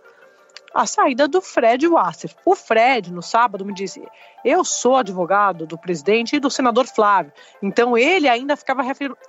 a 0.74 0.86
saída 0.86 1.26
do 1.26 1.40
Fred 1.40 1.86
Wasser. 1.86 2.30
O 2.44 2.54
Fred, 2.54 3.12
no 3.12 3.22
sábado, 3.22 3.64
me 3.64 3.72
disse: 3.72 4.02
Eu 4.44 4.64
sou 4.64 4.96
advogado 4.96 5.66
do 5.66 5.78
presidente 5.78 6.36
e 6.36 6.40
do 6.40 6.50
senador 6.50 6.86
Flávio. 6.86 7.32
Então 7.62 7.96
ele 7.96 8.28
ainda 8.28 8.56
ficava 8.56 8.82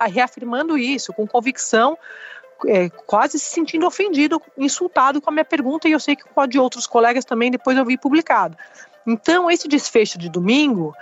reafirmando 0.08 0.76
isso 0.76 1.12
com 1.12 1.26
convicção. 1.26 1.96
É, 2.66 2.90
quase 2.90 3.38
se 3.38 3.46
sentindo 3.46 3.86
ofendido, 3.86 4.40
insultado 4.56 5.18
com 5.18 5.30
a 5.30 5.32
minha 5.32 5.44
pergunta, 5.46 5.88
e 5.88 5.92
eu 5.92 5.98
sei 5.98 6.14
que 6.14 6.24
com 6.24 6.42
a 6.42 6.46
de 6.46 6.58
outros 6.58 6.86
colegas 6.86 7.24
também, 7.24 7.50
depois 7.50 7.74
eu 7.74 7.86
vi 7.86 7.96
publicado. 7.96 8.54
Então, 9.06 9.50
esse 9.50 9.66
desfecho 9.66 10.18
de 10.18 10.28
domingo 10.28 10.94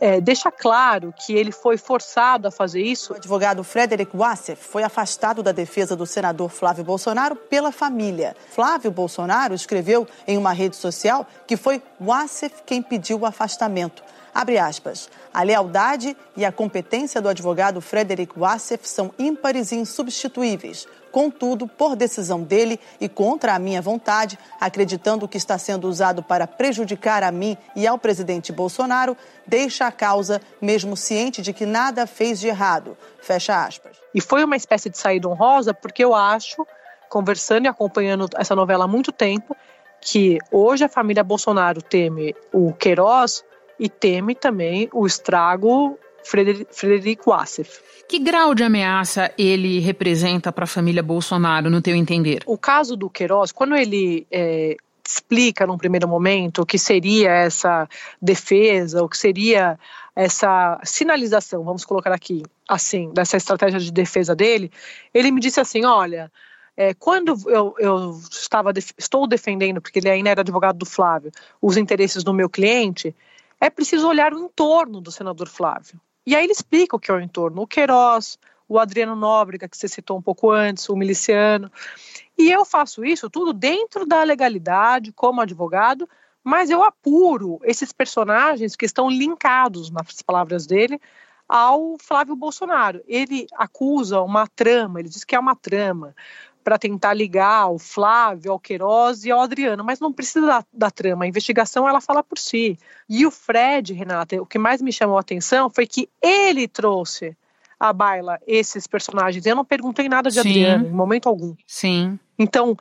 é, 0.00 0.20
deixa 0.20 0.50
claro 0.50 1.12
que 1.16 1.34
ele 1.34 1.52
foi 1.52 1.76
forçado 1.76 2.48
a 2.48 2.50
fazer 2.50 2.82
isso. 2.82 3.12
O 3.12 3.16
advogado 3.16 3.62
Frederic 3.62 4.16
Wassef 4.16 4.62
foi 4.62 4.82
afastado 4.82 5.42
da 5.42 5.52
defesa 5.52 5.94
do 5.94 6.06
senador 6.06 6.50
Flávio 6.50 6.84
Bolsonaro 6.84 7.36
pela 7.36 7.72
família. 7.72 8.36
Flávio 8.50 8.90
Bolsonaro 8.90 9.54
escreveu 9.54 10.06
em 10.26 10.38
uma 10.38 10.52
rede 10.52 10.76
social 10.76 11.26
que 11.46 11.56
foi 11.56 11.82
Wassef 12.00 12.62
quem 12.64 12.82
pediu 12.82 13.20
o 13.20 13.26
afastamento. 13.26 14.02
Abre 14.34 14.58
aspas. 14.58 15.10
A 15.32 15.42
lealdade 15.42 16.16
e 16.34 16.44
a 16.44 16.50
competência 16.50 17.20
do 17.20 17.28
advogado 17.28 17.82
Frederic 17.82 18.38
Wassef 18.38 18.88
são 18.88 19.12
ímpares 19.18 19.72
e 19.72 19.76
insubstituíveis. 19.76 20.86
Contudo, 21.10 21.68
por 21.68 21.94
decisão 21.94 22.42
dele 22.42 22.80
e 22.98 23.10
contra 23.10 23.54
a 23.54 23.58
minha 23.58 23.82
vontade, 23.82 24.38
acreditando 24.58 25.28
que 25.28 25.36
está 25.36 25.58
sendo 25.58 25.86
usado 25.86 26.22
para 26.22 26.46
prejudicar 26.46 27.22
a 27.22 27.30
mim 27.30 27.58
e 27.76 27.86
ao 27.86 27.98
presidente 27.98 28.50
Bolsonaro, 28.50 29.14
deixa 29.46 29.86
a 29.86 29.92
causa, 29.92 30.40
mesmo 30.60 30.96
ciente 30.96 31.42
de 31.42 31.52
que 31.52 31.66
nada 31.66 32.06
fez 32.06 32.40
de 32.40 32.48
errado. 32.48 32.96
Fecha 33.20 33.62
aspas. 33.62 33.98
E 34.14 34.20
foi 34.22 34.42
uma 34.42 34.56
espécie 34.56 34.88
de 34.88 34.96
saída 34.96 35.28
honrosa, 35.28 35.74
porque 35.74 36.02
eu 36.02 36.14
acho, 36.14 36.66
conversando 37.10 37.66
e 37.66 37.68
acompanhando 37.68 38.26
essa 38.36 38.56
novela 38.56 38.84
há 38.84 38.88
muito 38.88 39.12
tempo, 39.12 39.54
que 40.00 40.38
hoje 40.50 40.84
a 40.84 40.88
família 40.88 41.22
Bolsonaro 41.22 41.82
teme 41.82 42.34
o 42.50 42.72
Queiroz 42.72 43.44
e 43.82 43.88
teme 43.88 44.32
também 44.36 44.88
o 44.92 45.04
estrago 45.04 45.98
Frederico 46.22 47.32
Wassef. 47.32 47.80
Que 48.08 48.20
grau 48.20 48.54
de 48.54 48.62
ameaça 48.62 49.32
ele 49.36 49.80
representa 49.80 50.52
para 50.52 50.62
a 50.64 50.68
família 50.68 51.02
Bolsonaro, 51.02 51.68
no 51.68 51.82
teu 51.82 51.96
entender? 51.96 52.44
O 52.46 52.56
caso 52.56 52.96
do 52.96 53.10
Queiroz, 53.10 53.50
quando 53.50 53.74
ele 53.74 54.24
é, 54.30 54.76
explica 55.04 55.66
num 55.66 55.76
primeiro 55.76 56.06
momento 56.06 56.62
o 56.62 56.66
que 56.66 56.78
seria 56.78 57.32
essa 57.32 57.88
defesa, 58.20 59.02
o 59.02 59.08
que 59.08 59.18
seria 59.18 59.76
essa 60.14 60.78
sinalização, 60.84 61.64
vamos 61.64 61.84
colocar 61.84 62.12
aqui 62.12 62.44
assim, 62.68 63.10
dessa 63.12 63.36
estratégia 63.36 63.80
de 63.80 63.90
defesa 63.90 64.36
dele, 64.36 64.70
ele 65.12 65.32
me 65.32 65.40
disse 65.40 65.58
assim: 65.58 65.84
olha. 65.84 66.30
É, 66.74 66.94
quando 66.94 67.36
eu, 67.48 67.74
eu 67.78 68.18
estava 68.30 68.72
estou 68.96 69.26
defendendo, 69.26 69.78
porque 69.78 69.98
ele 69.98 70.08
ainda 70.08 70.30
era 70.30 70.40
advogado 70.40 70.78
do 70.78 70.86
Flávio, 70.86 71.30
os 71.60 71.76
interesses 71.76 72.24
do 72.24 72.32
meu 72.32 72.48
cliente, 72.48 73.14
é 73.62 73.70
preciso 73.70 74.08
olhar 74.08 74.34
o 74.34 74.40
entorno 74.40 75.00
do 75.00 75.12
senador 75.12 75.48
Flávio. 75.48 76.00
E 76.26 76.34
aí 76.34 76.42
ele 76.42 76.52
explica 76.52 76.96
o 76.96 76.98
que 76.98 77.12
é 77.12 77.14
o 77.14 77.20
entorno. 77.20 77.62
O 77.62 77.66
Queiroz, 77.66 78.36
o 78.68 78.76
Adriano 78.76 79.14
Nóbrega, 79.14 79.68
que 79.68 79.76
você 79.76 79.86
citou 79.86 80.18
um 80.18 80.22
pouco 80.22 80.50
antes, 80.50 80.88
o 80.88 80.96
miliciano. 80.96 81.70
E 82.36 82.50
eu 82.50 82.64
faço 82.64 83.04
isso 83.04 83.30
tudo 83.30 83.52
dentro 83.52 84.04
da 84.04 84.24
legalidade, 84.24 85.12
como 85.12 85.40
advogado, 85.40 86.08
mas 86.42 86.70
eu 86.70 86.82
apuro 86.82 87.60
esses 87.62 87.92
personagens 87.92 88.74
que 88.74 88.84
estão 88.84 89.08
linkados, 89.08 89.92
nas 89.92 90.20
palavras 90.22 90.66
dele, 90.66 91.00
ao 91.48 91.96
Flávio 91.98 92.34
Bolsonaro. 92.34 93.00
Ele 93.06 93.46
acusa 93.54 94.20
uma 94.22 94.48
trama, 94.48 94.98
ele 94.98 95.08
diz 95.08 95.22
que 95.22 95.36
é 95.36 95.38
uma 95.38 95.54
trama 95.54 96.16
para 96.62 96.78
tentar 96.78 97.14
ligar 97.14 97.68
o 97.68 97.78
Flávio, 97.78 98.52
ao 98.52 98.58
Queiroz 98.58 99.24
e 99.24 99.30
ao 99.30 99.40
Adriano, 99.40 99.84
mas 99.84 100.00
não 100.00 100.12
precisa 100.12 100.46
da, 100.46 100.64
da, 100.72 100.90
trama, 100.90 101.24
a 101.24 101.28
investigação 101.28 101.88
ela 101.88 102.00
fala 102.00 102.22
por 102.22 102.38
si. 102.38 102.78
E 103.08 103.26
o 103.26 103.30
Fred, 103.30 103.92
Renata, 103.92 104.40
o 104.40 104.46
que 104.46 104.58
mais 104.58 104.80
me 104.80 104.92
chamou 104.92 105.16
a 105.16 105.20
atenção 105.20 105.68
foi 105.68 105.86
que 105.86 106.08
ele 106.20 106.66
trouxe 106.66 107.36
à 107.78 107.92
baila 107.92 108.38
esses 108.46 108.86
personagens. 108.86 109.44
Eu 109.44 109.56
não 109.56 109.64
perguntei 109.64 110.08
nada 110.08 110.30
de 110.30 110.40
Sim. 110.40 110.50
Adriano, 110.50 110.86
em 110.86 110.92
momento 110.92 111.28
algum. 111.28 111.54
Sim. 111.66 112.18
Então, 112.38 112.76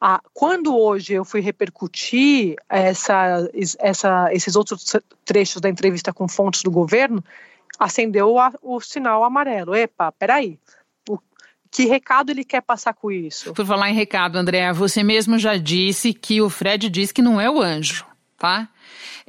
a, 0.00 0.20
quando 0.32 0.76
hoje 0.76 1.14
eu 1.14 1.24
fui 1.24 1.40
repercutir 1.40 2.56
essa, 2.68 3.48
essa, 3.78 4.32
esses 4.32 4.56
outros 4.56 4.96
trechos 5.24 5.60
da 5.60 5.68
entrevista 5.68 6.12
com 6.12 6.26
fontes 6.28 6.62
do 6.62 6.70
governo, 6.70 7.22
acendeu 7.78 8.38
a, 8.38 8.52
o 8.62 8.80
sinal 8.80 9.22
amarelo. 9.22 9.74
Epa, 9.74 10.10
peraí 10.12 10.58
que 11.70 11.84
recado 11.86 12.30
ele 12.30 12.44
quer 12.44 12.62
passar 12.62 12.94
com 12.94 13.10
isso? 13.10 13.52
Por 13.52 13.66
falar 13.66 13.90
em 13.90 13.94
recado, 13.94 14.36
André, 14.36 14.72
você 14.72 15.02
mesmo 15.02 15.38
já 15.38 15.56
disse 15.56 16.12
que 16.12 16.40
o 16.40 16.48
Fred 16.48 16.88
diz 16.88 17.12
que 17.12 17.22
não 17.22 17.40
é 17.40 17.50
o 17.50 17.60
anjo, 17.60 18.04
tá? 18.36 18.68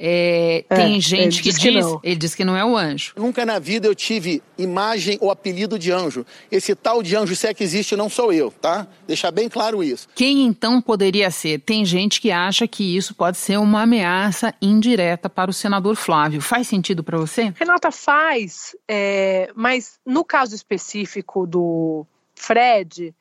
É, 0.02 0.64
é, 0.70 0.76
tem 0.76 0.98
gente 0.98 1.42
que 1.42 1.50
diz, 1.50 1.58
que 1.58 1.68
ele 1.68 2.16
diz 2.16 2.34
que 2.34 2.42
não 2.42 2.56
é 2.56 2.64
o 2.64 2.74
anjo. 2.74 3.12
Nunca 3.16 3.44
na 3.44 3.58
vida 3.58 3.86
eu 3.86 3.94
tive 3.94 4.42
imagem 4.56 5.18
ou 5.20 5.30
apelido 5.30 5.78
de 5.78 5.92
anjo. 5.92 6.24
Esse 6.50 6.74
tal 6.74 7.02
de 7.02 7.14
anjo, 7.14 7.36
se 7.36 7.46
é 7.46 7.52
que 7.52 7.62
existe, 7.62 7.94
não 7.94 8.08
sou 8.08 8.32
eu, 8.32 8.50
tá? 8.50 8.86
Deixar 9.06 9.30
bem 9.30 9.46
claro 9.46 9.84
isso. 9.84 10.08
Quem 10.14 10.46
então 10.46 10.80
poderia 10.80 11.30
ser? 11.30 11.60
Tem 11.60 11.84
gente 11.84 12.18
que 12.18 12.30
acha 12.30 12.66
que 12.66 12.96
isso 12.96 13.14
pode 13.14 13.36
ser 13.36 13.58
uma 13.58 13.82
ameaça 13.82 14.54
indireta 14.62 15.28
para 15.28 15.50
o 15.50 15.54
senador 15.54 15.94
Flávio. 15.96 16.40
Faz 16.40 16.66
sentido 16.66 17.04
para 17.04 17.18
você? 17.18 17.52
Renata, 17.54 17.90
faz, 17.90 18.74
é, 18.88 19.50
mas 19.54 19.98
no 20.06 20.24
caso 20.24 20.54
específico 20.54 21.46
do 21.46 22.06
Fred, 22.40 23.14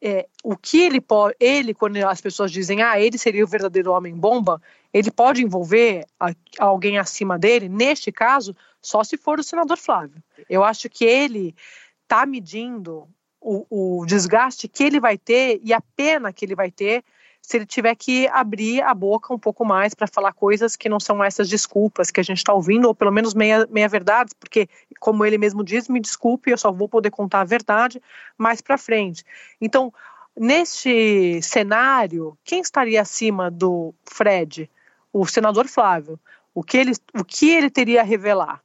é, 0.00 0.28
o 0.44 0.56
que 0.56 0.82
ele 0.82 1.00
pode, 1.00 1.34
ele 1.40 1.72
quando 1.72 1.96
as 1.96 2.20
pessoas 2.20 2.52
dizem, 2.52 2.82
ah, 2.82 3.00
ele 3.00 3.16
seria 3.16 3.42
o 3.42 3.48
verdadeiro 3.48 3.92
homem 3.92 4.14
bomba, 4.14 4.60
ele 4.92 5.10
pode 5.10 5.42
envolver 5.42 6.04
a, 6.20 6.32
alguém 6.58 6.98
acima 6.98 7.38
dele. 7.38 7.68
Neste 7.68 8.12
caso, 8.12 8.54
só 8.80 9.02
se 9.02 9.16
for 9.16 9.40
o 9.40 9.42
senador 9.42 9.78
Flávio. 9.78 10.22
Eu 10.48 10.62
acho 10.62 10.88
que 10.88 11.04
ele 11.04 11.54
está 12.02 12.26
medindo 12.26 13.08
o, 13.40 14.00
o 14.00 14.06
desgaste 14.06 14.68
que 14.68 14.84
ele 14.84 15.00
vai 15.00 15.16
ter 15.16 15.60
e 15.62 15.72
a 15.72 15.80
pena 15.80 16.32
que 16.32 16.44
ele 16.44 16.54
vai 16.54 16.70
ter 16.70 17.02
se 17.48 17.56
ele 17.56 17.64
tiver 17.64 17.94
que 17.94 18.28
abrir 18.28 18.82
a 18.82 18.92
boca 18.92 19.32
um 19.32 19.38
pouco 19.38 19.64
mais 19.64 19.94
para 19.94 20.06
falar 20.06 20.34
coisas 20.34 20.76
que 20.76 20.86
não 20.86 21.00
são 21.00 21.24
essas 21.24 21.48
desculpas 21.48 22.10
que 22.10 22.20
a 22.20 22.22
gente 22.22 22.36
está 22.36 22.52
ouvindo, 22.52 22.86
ou 22.86 22.94
pelo 22.94 23.10
menos 23.10 23.32
meia, 23.32 23.66
meia 23.70 23.88
verdade, 23.88 24.32
porque, 24.38 24.68
como 25.00 25.24
ele 25.24 25.38
mesmo 25.38 25.64
diz, 25.64 25.88
me 25.88 25.98
desculpe, 25.98 26.50
eu 26.50 26.58
só 26.58 26.70
vou 26.70 26.90
poder 26.90 27.10
contar 27.10 27.40
a 27.40 27.44
verdade 27.44 28.02
mais 28.36 28.60
para 28.60 28.76
frente. 28.76 29.24
Então, 29.58 29.90
neste 30.38 31.40
cenário, 31.40 32.36
quem 32.44 32.60
estaria 32.60 33.00
acima 33.00 33.50
do 33.50 33.94
Fred? 34.04 34.70
O 35.10 35.24
senador 35.24 35.66
Flávio. 35.68 36.20
O 36.54 36.62
que 36.62 36.76
ele, 36.76 36.92
o 37.18 37.24
que 37.24 37.48
ele 37.48 37.70
teria 37.70 38.02
a 38.02 38.04
revelar? 38.04 38.60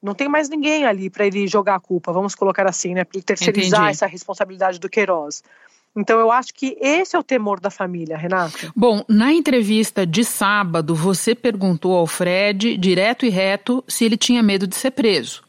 Não 0.00 0.14
tem 0.14 0.28
mais 0.28 0.48
ninguém 0.48 0.86
ali 0.86 1.10
para 1.10 1.26
ele 1.26 1.48
jogar 1.48 1.74
a 1.74 1.80
culpa, 1.80 2.12
vamos 2.12 2.36
colocar 2.36 2.68
assim, 2.68 2.94
né? 2.94 3.02
Para 3.02 3.20
terceirizar 3.20 3.80
Entendi. 3.80 3.90
essa 3.90 4.06
responsabilidade 4.06 4.78
do 4.78 4.88
Queiroz. 4.88 5.42
Então 5.96 6.18
eu 6.18 6.32
acho 6.32 6.54
que 6.54 6.76
esse 6.80 7.14
é 7.14 7.18
o 7.18 7.22
temor 7.22 7.60
da 7.60 7.70
família, 7.70 8.16
Renata. 8.16 8.72
Bom, 8.74 9.04
na 9.08 9.32
entrevista 9.32 10.06
de 10.06 10.24
sábado, 10.24 10.94
você 10.94 11.34
perguntou 11.34 11.94
ao 11.94 12.06
Fred, 12.06 12.76
direto 12.78 13.26
e 13.26 13.28
reto, 13.28 13.84
se 13.86 14.04
ele 14.04 14.16
tinha 14.16 14.42
medo 14.42 14.66
de 14.66 14.74
ser 14.74 14.92
preso. 14.92 15.42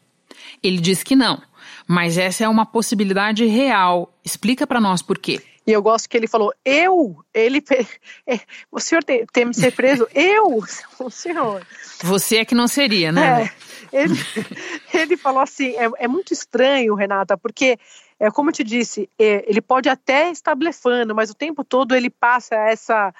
Ele 0.62 0.78
disse 0.78 1.04
que 1.04 1.16
não, 1.16 1.42
mas 1.86 2.18
essa 2.18 2.44
é 2.44 2.48
uma 2.48 2.66
possibilidade 2.66 3.44
real. 3.46 4.12
Explica 4.24 4.66
para 4.66 4.80
nós 4.80 5.00
por 5.00 5.18
quê. 5.18 5.40
E 5.66 5.72
eu 5.72 5.82
gosto 5.82 6.08
que 6.08 6.16
ele 6.16 6.26
falou, 6.26 6.52
eu, 6.62 7.24
ele, 7.32 7.64
é, 8.26 8.38
o 8.70 8.78
senhor 8.78 9.02
tem, 9.02 9.24
teme 9.32 9.54
ser 9.54 9.72
preso? 9.72 10.06
eu, 10.14 10.62
o 10.98 11.10
senhor. 11.10 11.66
Você 12.02 12.36
é 12.38 12.44
que 12.44 12.54
não 12.54 12.68
seria, 12.68 13.10
né? 13.10 13.50
É, 13.90 14.02
ele, 14.02 14.14
ele 14.92 15.16
falou 15.16 15.40
assim, 15.40 15.74
é, 15.76 15.90
é 15.98 16.08
muito 16.08 16.34
estranho, 16.34 16.94
Renata, 16.94 17.36
porque 17.38 17.78
é 18.18 18.30
como 18.30 18.50
eu 18.50 18.54
te 18.54 18.64
disse, 18.64 19.10
é, 19.18 19.48
ele 19.48 19.60
pode 19.60 19.88
até 19.88 20.30
estar 20.30 20.54
blefando, 20.54 21.14
mas 21.14 21.30
o 21.30 21.34
tempo 21.34 21.64
todo 21.64 21.94
ele 21.94 22.10
passa 22.10 22.54
essa 22.54 23.12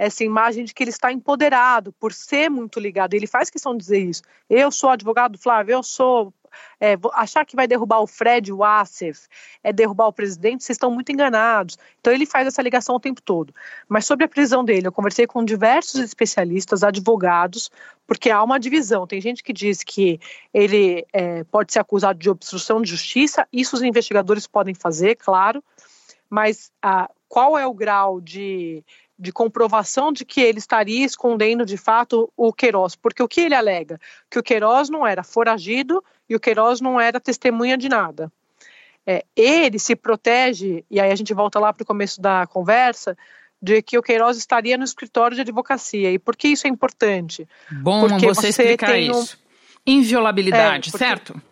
essa 0.00 0.24
imagem 0.24 0.64
de 0.64 0.72
que 0.72 0.82
ele 0.82 0.88
está 0.90 1.12
empoderado 1.12 1.92
por 1.92 2.10
ser 2.10 2.48
muito 2.48 2.80
ligado. 2.80 3.12
Ele 3.12 3.26
faz 3.26 3.50
questão 3.50 3.72
de 3.72 3.80
dizer 3.80 3.98
isso. 3.98 4.22
Eu 4.48 4.70
sou 4.70 4.88
advogado 4.88 5.38
Flávio, 5.38 5.74
eu 5.74 5.82
sou 5.82 6.32
é, 6.80 6.96
achar 7.12 7.44
que 7.44 7.54
vai 7.54 7.68
derrubar 7.68 8.00
o 8.00 8.06
Fred 8.06 8.50
Wassef 8.50 9.28
é 9.62 9.70
derrubar 9.74 10.06
o 10.06 10.12
presidente, 10.12 10.64
vocês 10.64 10.76
estão 10.76 10.90
muito 10.90 11.12
enganados. 11.12 11.76
Então 12.00 12.14
ele 12.14 12.24
faz 12.24 12.46
essa 12.46 12.62
ligação 12.62 12.96
o 12.96 13.00
tempo 13.00 13.20
todo. 13.20 13.54
Mas 13.86 14.06
sobre 14.06 14.24
a 14.24 14.28
prisão 14.28 14.64
dele, 14.64 14.86
eu 14.86 14.92
conversei 14.92 15.26
com 15.26 15.44
diversos 15.44 16.00
especialistas, 16.00 16.82
advogados, 16.82 17.70
porque 18.06 18.30
há 18.30 18.42
uma 18.42 18.58
divisão. 18.58 19.06
Tem 19.06 19.20
gente 19.20 19.42
que 19.42 19.52
diz 19.52 19.82
que 19.84 20.18
ele 20.54 21.06
é, 21.12 21.44
pode 21.44 21.74
ser 21.74 21.80
acusado 21.80 22.18
de 22.18 22.30
obstrução 22.30 22.80
de 22.80 22.88
justiça, 22.88 23.46
isso 23.52 23.76
os 23.76 23.82
investigadores 23.82 24.46
podem 24.46 24.74
fazer, 24.74 25.16
claro, 25.16 25.62
mas 26.30 26.72
ah, 26.80 27.10
qual 27.28 27.58
é 27.58 27.66
o 27.66 27.74
grau 27.74 28.18
de 28.18 28.82
de 29.20 29.30
comprovação 29.32 30.10
de 30.10 30.24
que 30.24 30.40
ele 30.40 30.58
estaria 30.58 31.04
escondendo 31.04 31.66
de 31.66 31.76
fato 31.76 32.32
o 32.34 32.52
Queiroz, 32.54 32.96
porque 32.96 33.22
o 33.22 33.28
que 33.28 33.42
ele 33.42 33.54
alega? 33.54 34.00
Que 34.30 34.38
o 34.38 34.42
Queiroz 34.42 34.88
não 34.88 35.06
era 35.06 35.22
foragido 35.22 36.02
e 36.26 36.34
o 36.34 36.40
Queiroz 36.40 36.80
não 36.80 36.98
era 36.98 37.20
testemunha 37.20 37.76
de 37.76 37.88
nada. 37.88 38.32
É, 39.06 39.24
ele 39.36 39.78
se 39.78 39.94
protege, 39.94 40.84
e 40.90 40.98
aí 40.98 41.10
a 41.10 41.14
gente 41.14 41.34
volta 41.34 41.58
lá 41.58 41.72
para 41.72 41.82
o 41.82 41.86
começo 41.86 42.20
da 42.20 42.46
conversa, 42.46 43.16
de 43.60 43.82
que 43.82 43.98
o 43.98 44.02
Queiroz 44.02 44.38
estaria 44.38 44.78
no 44.78 44.84
escritório 44.84 45.34
de 45.34 45.42
advocacia. 45.42 46.10
E 46.10 46.18
por 46.18 46.34
que 46.34 46.48
isso 46.48 46.66
é 46.66 46.70
importante? 46.70 47.46
Bom 47.70 48.08
porque 48.08 48.26
você, 48.26 48.52
você 48.52 48.62
explicar 48.62 48.98
isso. 48.98 49.36
Um... 49.36 49.50
Inviolabilidade, 49.92 50.88
é, 50.88 50.92
porque... 50.92 51.04
certo? 51.04 51.42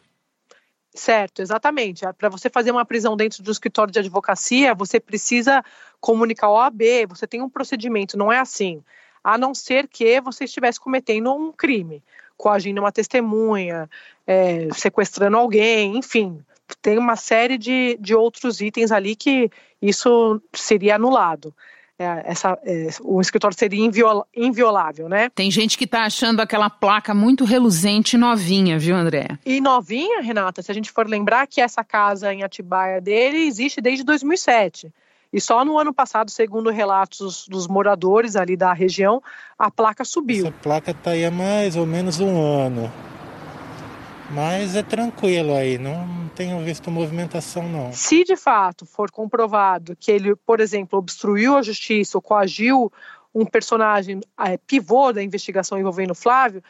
Certo, 0.99 1.41
exatamente. 1.41 2.05
Para 2.19 2.29
você 2.29 2.51
fazer 2.51 2.73
uma 2.73 2.85
prisão 2.85 3.17
dentro 3.17 3.41
do 3.41 3.53
escritório 3.53 3.93
de 3.93 4.01
advocacia, 4.01 4.75
você 4.75 4.99
precisa 4.99 5.65
comunicar 6.01 6.49
ao 6.49 6.55
OAB, 6.55 6.83
você 7.09 7.25
tem 7.25 7.41
um 7.41 7.49
procedimento, 7.49 8.19
não 8.19 8.33
é 8.33 8.39
assim. 8.41 8.83
A 9.23 9.39
não 9.39 9.55
ser 9.55 9.87
que 9.87 10.21
você 10.21 10.45
estivesse 10.45 10.81
cometendo 10.81 11.33
um 11.33 11.53
crime, 11.53 12.03
coagindo 12.37 12.81
uma 12.81 12.91
testemunha, 12.91 13.89
é, 14.27 14.69
sequestrando 14.75 15.37
alguém, 15.37 15.97
enfim. 15.97 16.41
Tem 16.83 16.99
uma 16.99 17.15
série 17.15 17.57
de, 17.57 17.97
de 18.01 18.15
outros 18.17 18.61
itens 18.61 18.91
ali 18.91 19.15
que 19.15 19.51
isso 19.81 20.43
seria 20.53 20.97
anulado 20.97 21.55
é, 21.55 21.55
essa, 21.99 22.59
é, 22.65 22.89
o 23.03 23.21
escritório 23.21 23.57
seria 23.57 23.85
inviola, 23.85 24.25
inviolável, 24.37 25.09
né? 25.09 25.31
Tem 25.35 25.51
gente 25.51 25.77
que 25.77 25.85
está 25.85 26.05
achando 26.05 26.41
aquela 26.41 26.71
placa 26.71 27.13
muito 27.13 27.45
reluzente 27.45 28.15
e 28.15 28.19
novinha, 28.19 28.79
viu, 28.79 28.95
André? 28.95 29.27
E 29.45 29.61
novinha, 29.61 30.21
Renata, 30.21 30.63
se 30.63 30.71
a 30.71 30.75
gente 30.75 30.93
for 30.93 31.09
lembrar 31.09 31.47
que 31.47 31.61
essa 31.61 31.83
casa 31.83 32.33
em 32.33 32.45
Atibaia 32.45 33.01
dele 33.01 33.39
existe 33.39 33.81
desde 33.81 34.05
2007. 34.05 34.93
E 35.33 35.41
só 35.41 35.65
no 35.65 35.79
ano 35.79 35.93
passado, 35.93 36.31
segundo 36.31 36.71
relatos 36.71 37.47
dos 37.49 37.67
moradores 37.67 38.35
ali 38.35 38.57
da 38.57 38.73
região, 38.73 39.23
a 39.59 39.71
placa 39.71 40.05
subiu. 40.05 40.47
Essa 40.47 40.55
placa 40.63 40.91
está 40.93 41.11
aí 41.11 41.25
há 41.25 41.31
mais 41.31 41.77
ou 41.77 41.85
menos 41.85 42.19
um 42.21 42.41
ano. 42.41 42.91
Mas 44.31 44.77
é 44.77 44.83
tranquilo 44.83 45.55
aí, 45.55 45.79
não 45.79 46.29
tenho 46.35 46.61
visto 46.61 46.91
movimentação 46.91 47.69
não. 47.69 47.93
Se 47.93 48.23
de 48.25 48.37
fato 48.37 48.85
for 48.85 49.11
comprovado 49.11 49.97
que 49.97 50.11
ele, 50.11 50.37
por 50.37 50.61
exemplo, 50.61 50.99
obstruiu 50.99 51.57
a 51.57 51.63
justiça 51.63 52.19
ou 52.19 52.23
coagiu 52.23 52.93
um 53.35 53.47
personagem 53.47 54.21
é, 54.39 54.57
pivô 54.57 55.13
da 55.13 55.23
investigação 55.23 55.79
envolvendo 55.79 56.15
Flávio, 56.15 56.63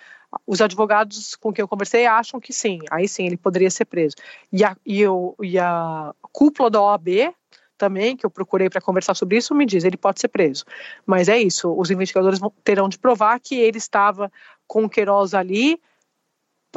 os 0.47 0.61
advogados 0.61 1.35
com 1.37 1.53
quem 1.53 1.63
eu 1.63 1.69
conversei 1.69 2.07
acham 2.07 2.39
que 2.39 2.53
sim, 2.53 2.79
aí 2.91 3.09
sim 3.09 3.27
ele 3.27 3.37
poderia 3.37 3.71
ser 3.71 3.87
preso. 3.87 4.15
E 4.53 4.63
a, 4.65 4.77
e 4.85 5.01
eu, 5.01 5.35
e 5.43 5.59
a 5.59 6.15
cúpula 6.33 6.71
da 6.71 6.81
OAB 6.81 7.35
também, 7.77 8.17
que 8.17 8.27
eu 8.27 8.31
procurei 8.31 8.69
para 8.69 8.81
conversar 8.81 9.15
sobre 9.15 9.39
isso, 9.39 9.55
me 9.55 9.65
diz, 9.65 9.85
ele 9.85 9.97
pode 9.97 10.21
ser 10.21 10.29
preso. 10.29 10.65
Mas 11.07 11.29
é 11.29 11.39
isso, 11.39 11.73
os 11.73 11.91
investigadores 11.91 12.41
terão 12.63 12.89
de 12.89 12.99
provar 12.99 13.39
que 13.41 13.55
ele 13.55 13.79
estava 13.79 14.31
com 14.67 14.85
o 14.85 14.91
Queiroz 14.91 15.33
ali 15.33 15.81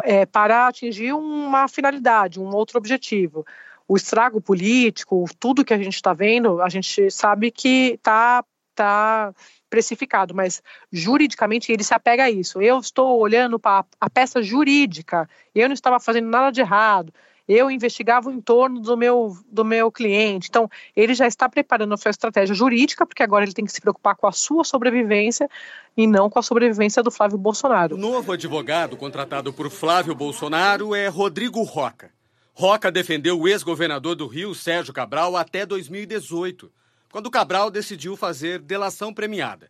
é, 0.04 0.26
para 0.26 0.68
atingir 0.68 1.14
uma 1.14 1.68
finalidade, 1.68 2.40
um 2.40 2.54
outro 2.56 2.78
objetivo. 2.78 3.46
O 3.88 3.98
estrago 3.98 4.40
político, 4.40 5.26
tudo 5.40 5.66
que 5.66 5.74
a 5.74 5.78
gente 5.78 5.96
está 5.96 6.14
vendo, 6.14 6.62
a 6.62 6.70
gente 6.70 7.12
sabe 7.12 7.52
que 7.52 7.94
está 7.94 8.44
tá 8.74 9.34
precificado, 9.70 10.34
mas 10.34 10.62
juridicamente 10.92 11.72
ele 11.72 11.84
se 11.84 11.94
apega 11.94 12.26
a 12.26 12.30
isso. 12.30 12.62
Eu 12.62 12.80
estou 12.80 13.20
olhando 13.20 13.60
para 13.60 13.86
a 14.00 14.10
peça 14.10 14.42
jurídica, 14.42 15.30
eu 15.54 15.68
não 15.68 15.74
estava 15.74 16.00
fazendo 16.00 16.30
nada 16.30 16.52
de 16.52 16.62
errado, 16.62 17.14
eu 17.48 17.70
investigava 17.70 18.30
o 18.30 18.32
entorno 18.32 18.80
do 18.80 18.96
meu, 18.96 19.36
do 19.52 19.66
meu 19.66 19.92
cliente. 19.92 20.48
Então, 20.50 20.70
ele 20.96 21.14
já 21.14 21.28
está 21.28 21.50
preparando 21.50 21.94
a 21.94 21.98
sua 21.98 22.12
estratégia 22.12 22.56
jurídica, 22.56 23.06
porque 23.06 23.24
agora 23.24 23.44
ele 23.44 23.54
tem 23.54 23.66
que 23.66 23.72
se 23.72 23.82
preocupar 23.82 24.16
com 24.16 24.28
a 24.28 24.32
sua 24.32 24.64
sobrevivência 24.64 25.50
e 25.96 26.08
não 26.08 26.30
com 26.30 26.40
a 26.40 26.44
sobrevivência 26.44 27.04
do 27.04 27.12
Flávio 27.12 27.38
Bolsonaro. 27.38 27.96
O 27.96 28.00
novo 28.00 28.32
advogado 28.32 28.96
contratado 28.96 29.52
por 29.52 29.70
Flávio 29.70 30.16
Bolsonaro 30.16 30.96
é 30.96 31.08
Rodrigo 31.08 31.62
Roca. 31.64 32.12
Roca 32.54 32.92
defendeu 32.92 33.40
o 33.40 33.48
ex-governador 33.48 34.16
do 34.16 34.28
Rio, 34.28 34.54
Sérgio 34.54 34.94
Cabral, 34.94 35.36
até 35.36 35.66
2018, 35.66 36.72
quando 37.12 37.32
Cabral 37.32 37.72
decidiu 37.72 38.16
fazer 38.16 38.60
delação 38.60 39.14
premiada. 39.14 39.70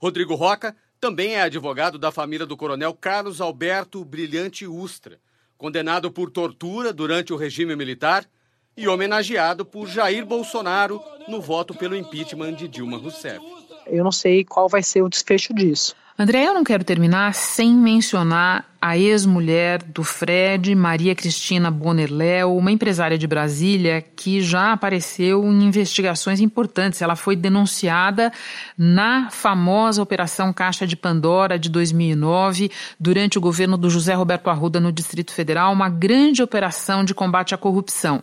Rodrigo 0.00 0.34
Roca 0.34 0.74
também 1.00 1.34
é 1.34 1.42
advogado 1.42 1.98
da 1.98 2.10
família 2.10 2.46
do 2.46 2.56
coronel 2.56 2.94
Carlos 2.94 3.40
Alberto 3.40 4.04
Brilhante 4.04 4.66
Ustra 4.66 5.20
condenado 5.62 6.10
por 6.10 6.28
tortura 6.28 6.92
durante 6.92 7.32
o 7.32 7.36
regime 7.36 7.76
militar 7.76 8.28
e 8.76 8.88
homenageado 8.88 9.64
por 9.64 9.86
Jair 9.86 10.26
Bolsonaro 10.26 11.00
no 11.28 11.40
voto 11.40 11.72
pelo 11.72 11.94
impeachment 11.94 12.54
de 12.56 12.66
Dilma 12.66 12.98
Rousseff. 12.98 13.61
Eu 13.86 14.04
não 14.04 14.12
sei 14.12 14.44
qual 14.44 14.68
vai 14.68 14.82
ser 14.82 15.02
o 15.02 15.08
desfecho 15.08 15.54
disso. 15.54 15.94
André, 16.18 16.46
eu 16.46 16.52
não 16.52 16.62
quero 16.62 16.84
terminar 16.84 17.32
sem 17.32 17.74
mencionar 17.74 18.66
a 18.80 18.98
ex-mulher 18.98 19.82
do 19.82 20.04
Fred, 20.04 20.74
Maria 20.74 21.14
Cristina 21.14 21.70
Bonerléu, 21.70 22.54
uma 22.54 22.70
empresária 22.70 23.16
de 23.16 23.26
Brasília 23.26 24.04
que 24.14 24.42
já 24.42 24.72
apareceu 24.72 25.42
em 25.44 25.64
investigações 25.64 26.38
importantes. 26.38 27.00
Ela 27.00 27.16
foi 27.16 27.34
denunciada 27.34 28.30
na 28.76 29.30
famosa 29.30 30.02
Operação 30.02 30.52
Caixa 30.52 30.86
de 30.86 30.96
Pandora 30.96 31.58
de 31.58 31.70
2009, 31.70 32.70
durante 33.00 33.38
o 33.38 33.40
governo 33.40 33.78
do 33.78 33.88
José 33.88 34.12
Roberto 34.12 34.50
Arruda 34.50 34.78
no 34.78 34.92
Distrito 34.92 35.32
Federal, 35.32 35.72
uma 35.72 35.88
grande 35.88 36.42
operação 36.42 37.04
de 37.04 37.14
combate 37.14 37.54
à 37.54 37.58
corrupção. 37.58 38.22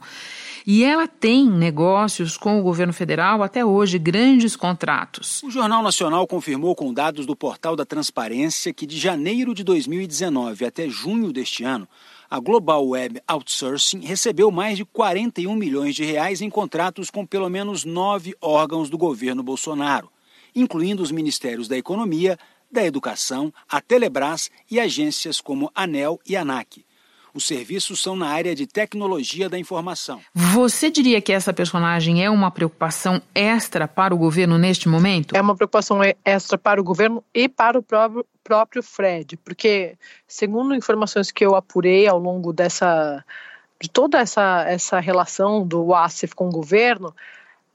E 0.65 0.83
ela 0.83 1.07
tem 1.07 1.49
negócios 1.49 2.37
com 2.37 2.59
o 2.59 2.63
governo 2.63 2.93
federal 2.93 3.41
até 3.43 3.63
hoje, 3.63 3.97
grandes 3.97 4.55
contratos. 4.55 5.41
O 5.43 5.51
Jornal 5.51 5.81
Nacional 5.81 6.25
confirmou 6.27 6.75
com 6.75 6.93
dados 6.93 7.25
do 7.25 7.35
Portal 7.35 7.75
da 7.75 7.85
Transparência 7.85 8.73
que 8.73 8.85
de 8.85 8.97
janeiro 8.97 9.53
de 9.53 9.63
2019 9.63 10.65
até 10.65 10.89
junho 10.89 11.31
deste 11.31 11.63
ano, 11.63 11.87
a 12.29 12.39
Global 12.39 12.87
Web 12.87 13.21
Outsourcing 13.27 14.01
recebeu 14.01 14.51
mais 14.51 14.77
de 14.77 14.85
41 14.85 15.55
milhões 15.55 15.95
de 15.95 16.03
reais 16.03 16.41
em 16.41 16.49
contratos 16.49 17.09
com 17.09 17.25
pelo 17.25 17.49
menos 17.49 17.83
nove 17.83 18.35
órgãos 18.39 18.89
do 18.89 18.97
governo 18.97 19.41
Bolsonaro, 19.41 20.11
incluindo 20.55 21.01
os 21.01 21.11
ministérios 21.11 21.67
da 21.67 21.75
Economia, 21.75 22.37
da 22.71 22.85
Educação, 22.85 23.51
a 23.67 23.81
Telebrás 23.81 24.51
e 24.69 24.79
agências 24.79 25.41
como 25.41 25.71
ANEL 25.73 26.19
e 26.23 26.35
ANAC. 26.35 26.85
Os 27.33 27.45
serviços 27.45 28.01
são 28.01 28.15
na 28.15 28.27
área 28.27 28.55
de 28.55 28.65
tecnologia 28.65 29.49
da 29.49 29.57
informação. 29.57 30.19
Você 30.33 30.89
diria 30.89 31.21
que 31.21 31.31
essa 31.31 31.53
personagem 31.53 32.23
é 32.23 32.29
uma 32.29 32.51
preocupação 32.51 33.21
extra 33.33 33.87
para 33.87 34.13
o 34.13 34.17
governo 34.17 34.57
neste 34.57 34.89
momento? 34.89 35.35
É 35.35 35.41
uma 35.41 35.55
preocupação 35.55 35.99
extra 36.25 36.57
para 36.57 36.81
o 36.81 36.83
governo 36.83 37.23
e 37.33 37.47
para 37.47 37.77
o 37.77 37.83
próprio, 37.83 38.25
próprio 38.43 38.83
Fred, 38.83 39.37
porque, 39.37 39.95
segundo 40.27 40.73
informações 40.75 41.31
que 41.31 41.45
eu 41.45 41.55
apurei 41.55 42.07
ao 42.07 42.19
longo 42.19 42.51
dessa 42.51 43.23
de 43.81 43.89
toda 43.89 44.19
essa, 44.19 44.65
essa 44.67 44.99
relação 44.99 45.65
do 45.65 45.95
Asif 45.95 46.35
com 46.35 46.49
o 46.49 46.51
governo, 46.51 47.15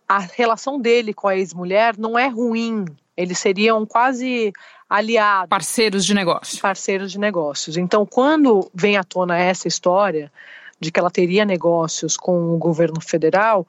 a 0.06 0.18
relação 0.18 0.78
dele 0.78 1.14
com 1.14 1.26
a 1.26 1.36
ex-mulher 1.36 1.96
não 1.96 2.18
é 2.18 2.28
ruim. 2.28 2.84
Eles 3.16 3.38
seriam 3.38 3.86
quase 3.86 4.52
aliados. 4.88 5.48
Parceiros 5.48 6.04
de 6.04 6.14
negócios. 6.14 6.60
Parceiros 6.60 7.12
de 7.12 7.18
negócios. 7.18 7.76
Então, 7.76 8.06
quando 8.06 8.70
vem 8.74 8.96
à 8.96 9.04
tona 9.04 9.38
essa 9.38 9.68
história 9.68 10.32
de 10.78 10.90
que 10.90 11.00
ela 11.00 11.10
teria 11.10 11.44
negócios 11.44 12.16
com 12.16 12.54
o 12.54 12.58
governo 12.58 13.00
federal, 13.00 13.66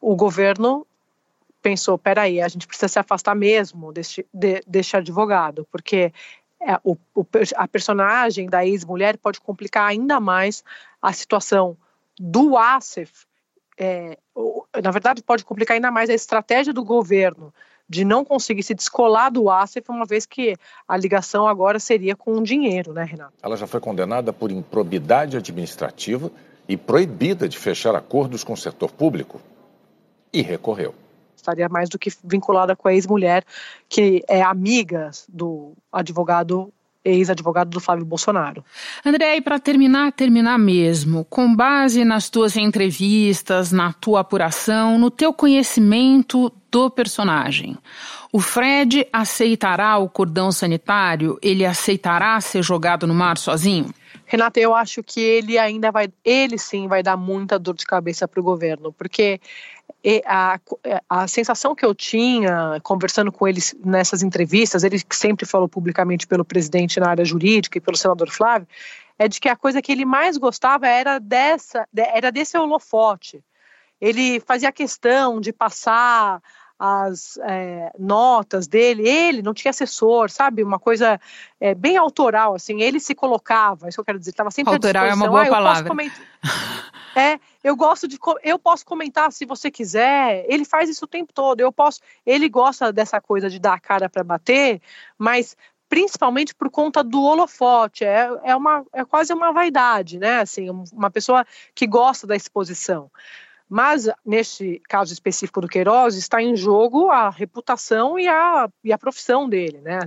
o 0.00 0.14
governo 0.14 0.86
pensou, 1.62 1.96
peraí, 1.96 2.40
a 2.40 2.48
gente 2.48 2.66
precisa 2.66 2.88
se 2.88 2.98
afastar 2.98 3.34
mesmo 3.34 3.92
deste, 3.92 4.26
de, 4.32 4.62
deste 4.66 4.96
advogado, 4.96 5.66
porque 5.72 6.12
é, 6.60 6.78
o, 6.84 6.96
o, 7.14 7.26
a 7.56 7.66
personagem 7.66 8.48
da 8.48 8.66
ex-mulher 8.66 9.16
pode 9.16 9.40
complicar 9.40 9.88
ainda 9.88 10.20
mais 10.20 10.62
a 11.00 11.12
situação 11.12 11.76
do 12.18 12.56
Asif, 12.56 13.26
é, 13.78 14.18
na 14.82 14.90
verdade 14.90 15.22
pode 15.22 15.44
complicar 15.44 15.74
ainda 15.74 15.90
mais 15.90 16.08
a 16.08 16.14
estratégia 16.14 16.72
do 16.72 16.84
governo 16.84 17.52
de 17.88 18.04
não 18.04 18.24
conseguir 18.24 18.62
se 18.62 18.74
descolar 18.74 19.30
do 19.30 19.50
Asif, 19.50 19.88
uma 19.90 20.06
vez 20.06 20.26
que 20.26 20.56
a 20.88 20.96
ligação 20.96 21.46
agora 21.46 21.78
seria 21.78 22.16
com 22.16 22.38
o 22.38 22.42
dinheiro, 22.42 22.92
né, 22.92 23.04
Renato? 23.04 23.34
Ela 23.42 23.56
já 23.56 23.66
foi 23.66 23.80
condenada 23.80 24.32
por 24.32 24.50
improbidade 24.50 25.36
administrativa 25.36 26.30
e 26.68 26.76
proibida 26.76 27.48
de 27.48 27.58
fechar 27.58 27.94
acordos 27.94 28.42
com 28.42 28.54
o 28.54 28.56
setor 28.56 28.90
público 28.90 29.40
e 30.32 30.40
recorreu. 30.42 30.94
Estaria 31.36 31.68
mais 31.68 31.90
do 31.90 31.98
que 31.98 32.10
vinculada 32.24 32.74
com 32.74 32.88
a 32.88 32.94
ex-mulher, 32.94 33.44
que 33.88 34.24
é 34.26 34.40
amiga 34.40 35.10
do 35.28 35.74
advogado 35.92 36.72
ex-advogado 37.04 37.70
do 37.70 37.80
Flávio 37.80 38.04
Bolsonaro. 38.04 38.64
André, 39.04 39.36
e 39.36 39.40
para 39.40 39.58
terminar, 39.58 40.12
terminar 40.12 40.58
mesmo, 40.58 41.24
com 41.24 41.54
base 41.54 42.04
nas 42.04 42.30
tuas 42.30 42.56
entrevistas, 42.56 43.70
na 43.70 43.92
tua 43.92 44.20
apuração, 44.20 44.98
no 44.98 45.10
teu 45.10 45.32
conhecimento 45.32 46.50
do 46.70 46.90
personagem, 46.90 47.76
o 48.32 48.40
Fred 48.40 49.06
aceitará 49.12 49.96
o 49.98 50.08
cordão 50.08 50.50
sanitário? 50.50 51.38
Ele 51.40 51.64
aceitará 51.64 52.40
ser 52.40 52.62
jogado 52.62 53.06
no 53.06 53.14
mar 53.14 53.38
sozinho? 53.38 53.92
Renata, 54.34 54.58
eu 54.58 54.74
acho 54.74 55.00
que 55.00 55.20
ele 55.20 55.56
ainda 55.56 55.92
vai, 55.92 56.12
ele 56.24 56.58
sim 56.58 56.88
vai 56.88 57.04
dar 57.04 57.16
muita 57.16 57.56
dor 57.56 57.76
de 57.76 57.86
cabeça 57.86 58.26
para 58.26 58.40
o 58.40 58.42
governo, 58.42 58.92
porque 58.92 59.40
a, 60.26 60.58
a 61.08 61.28
sensação 61.28 61.72
que 61.72 61.86
eu 61.86 61.94
tinha 61.94 62.80
conversando 62.82 63.30
com 63.30 63.46
ele 63.46 63.60
nessas 63.84 64.24
entrevistas, 64.24 64.82
ele 64.82 65.00
sempre 65.12 65.46
falou 65.46 65.68
publicamente 65.68 66.26
pelo 66.26 66.44
presidente 66.44 66.98
na 66.98 67.10
área 67.10 67.24
jurídica 67.24 67.78
e 67.78 67.80
pelo 67.80 67.96
senador 67.96 68.28
Flávio, 68.28 68.66
é 69.16 69.28
de 69.28 69.38
que 69.38 69.48
a 69.48 69.54
coisa 69.54 69.80
que 69.80 69.92
ele 69.92 70.04
mais 70.04 70.36
gostava 70.36 70.88
era 70.88 71.20
dessa, 71.20 71.86
era 71.96 72.32
desse 72.32 72.58
holofote. 72.58 73.40
Ele 74.00 74.40
fazia 74.40 74.72
questão 74.72 75.40
de 75.40 75.52
passar 75.52 76.42
as 76.78 77.38
é, 77.38 77.90
notas 77.98 78.66
dele, 78.66 79.08
ele 79.08 79.42
não 79.42 79.54
tinha 79.54 79.70
assessor, 79.70 80.30
sabe? 80.30 80.62
Uma 80.62 80.78
coisa 80.78 81.20
é, 81.60 81.74
bem 81.74 81.96
autoral, 81.96 82.54
assim, 82.54 82.82
ele 82.82 82.98
se 82.98 83.14
colocava, 83.14 83.88
isso 83.88 83.96
que 83.96 84.00
eu 84.00 84.04
quero 84.04 84.18
dizer, 84.18 84.30
estava 84.30 84.50
sempre 84.50 84.74
autoral 84.74 85.06
é 85.06 85.14
uma 85.14 85.28
boa 85.28 85.42
ah, 85.42 85.50
palavra. 85.50 85.94
é, 87.16 87.38
eu 87.62 87.76
gosto 87.76 88.08
de, 88.08 88.18
eu 88.42 88.58
posso 88.58 88.84
comentar 88.84 89.30
se 89.32 89.46
você 89.46 89.70
quiser, 89.70 90.44
ele 90.48 90.64
faz 90.64 90.88
isso 90.88 91.04
o 91.04 91.08
tempo 91.08 91.32
todo, 91.32 91.60
eu 91.60 91.72
posso, 91.72 92.00
ele 92.26 92.48
gosta 92.48 92.92
dessa 92.92 93.20
coisa 93.20 93.48
de 93.48 93.58
dar 93.58 93.74
a 93.74 93.80
cara 93.80 94.08
para 94.08 94.24
bater, 94.24 94.80
mas 95.16 95.56
principalmente 95.88 96.54
por 96.54 96.70
conta 96.70 97.04
do 97.04 97.22
holofote, 97.22 98.04
é, 98.04 98.28
é, 98.42 98.56
uma, 98.56 98.84
é 98.92 99.04
quase 99.04 99.32
uma 99.32 99.52
vaidade, 99.52 100.18
né, 100.18 100.40
assim, 100.40 100.68
uma 100.92 101.10
pessoa 101.10 101.46
que 101.72 101.86
gosta 101.86 102.26
da 102.26 102.34
exposição. 102.34 103.10
Mas, 103.68 104.08
neste 104.24 104.80
caso 104.88 105.12
específico 105.12 105.60
do 105.60 105.68
Queiroz, 105.68 106.16
está 106.16 106.42
em 106.42 106.54
jogo 106.54 107.10
a 107.10 107.30
reputação 107.30 108.18
e 108.18 108.28
a, 108.28 108.68
e 108.82 108.92
a 108.92 108.98
profissão 108.98 109.48
dele, 109.48 109.80
né? 109.80 109.98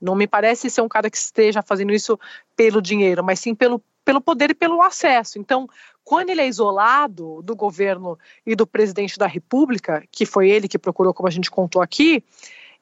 Não 0.00 0.14
me 0.14 0.26
parece 0.26 0.68
ser 0.68 0.80
um 0.80 0.88
cara 0.88 1.08
que 1.08 1.16
esteja 1.16 1.62
fazendo 1.62 1.92
isso 1.92 2.18
pelo 2.56 2.82
dinheiro, 2.82 3.22
mas 3.22 3.38
sim 3.38 3.54
pelo, 3.54 3.80
pelo 4.04 4.20
poder 4.20 4.50
e 4.50 4.54
pelo 4.54 4.82
acesso. 4.82 5.38
Então, 5.38 5.68
quando 6.02 6.30
ele 6.30 6.42
é 6.42 6.48
isolado 6.48 7.40
do 7.42 7.54
governo 7.54 8.18
e 8.44 8.54
do 8.54 8.66
presidente 8.66 9.16
da 9.16 9.26
República, 9.26 10.04
que 10.10 10.26
foi 10.26 10.50
ele 10.50 10.68
que 10.68 10.78
procurou, 10.78 11.14
como 11.14 11.28
a 11.28 11.32
gente 11.32 11.50
contou 11.50 11.80
aqui, 11.80 12.22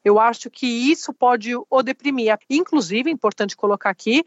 eu 0.04 0.18
acho 0.18 0.50
que 0.50 0.66
isso 0.66 1.12
pode 1.12 1.52
o 1.54 1.82
deprimir. 1.82 2.36
Inclusive, 2.50 3.10
é 3.10 3.12
importante 3.12 3.56
colocar 3.56 3.90
aqui, 3.90 4.24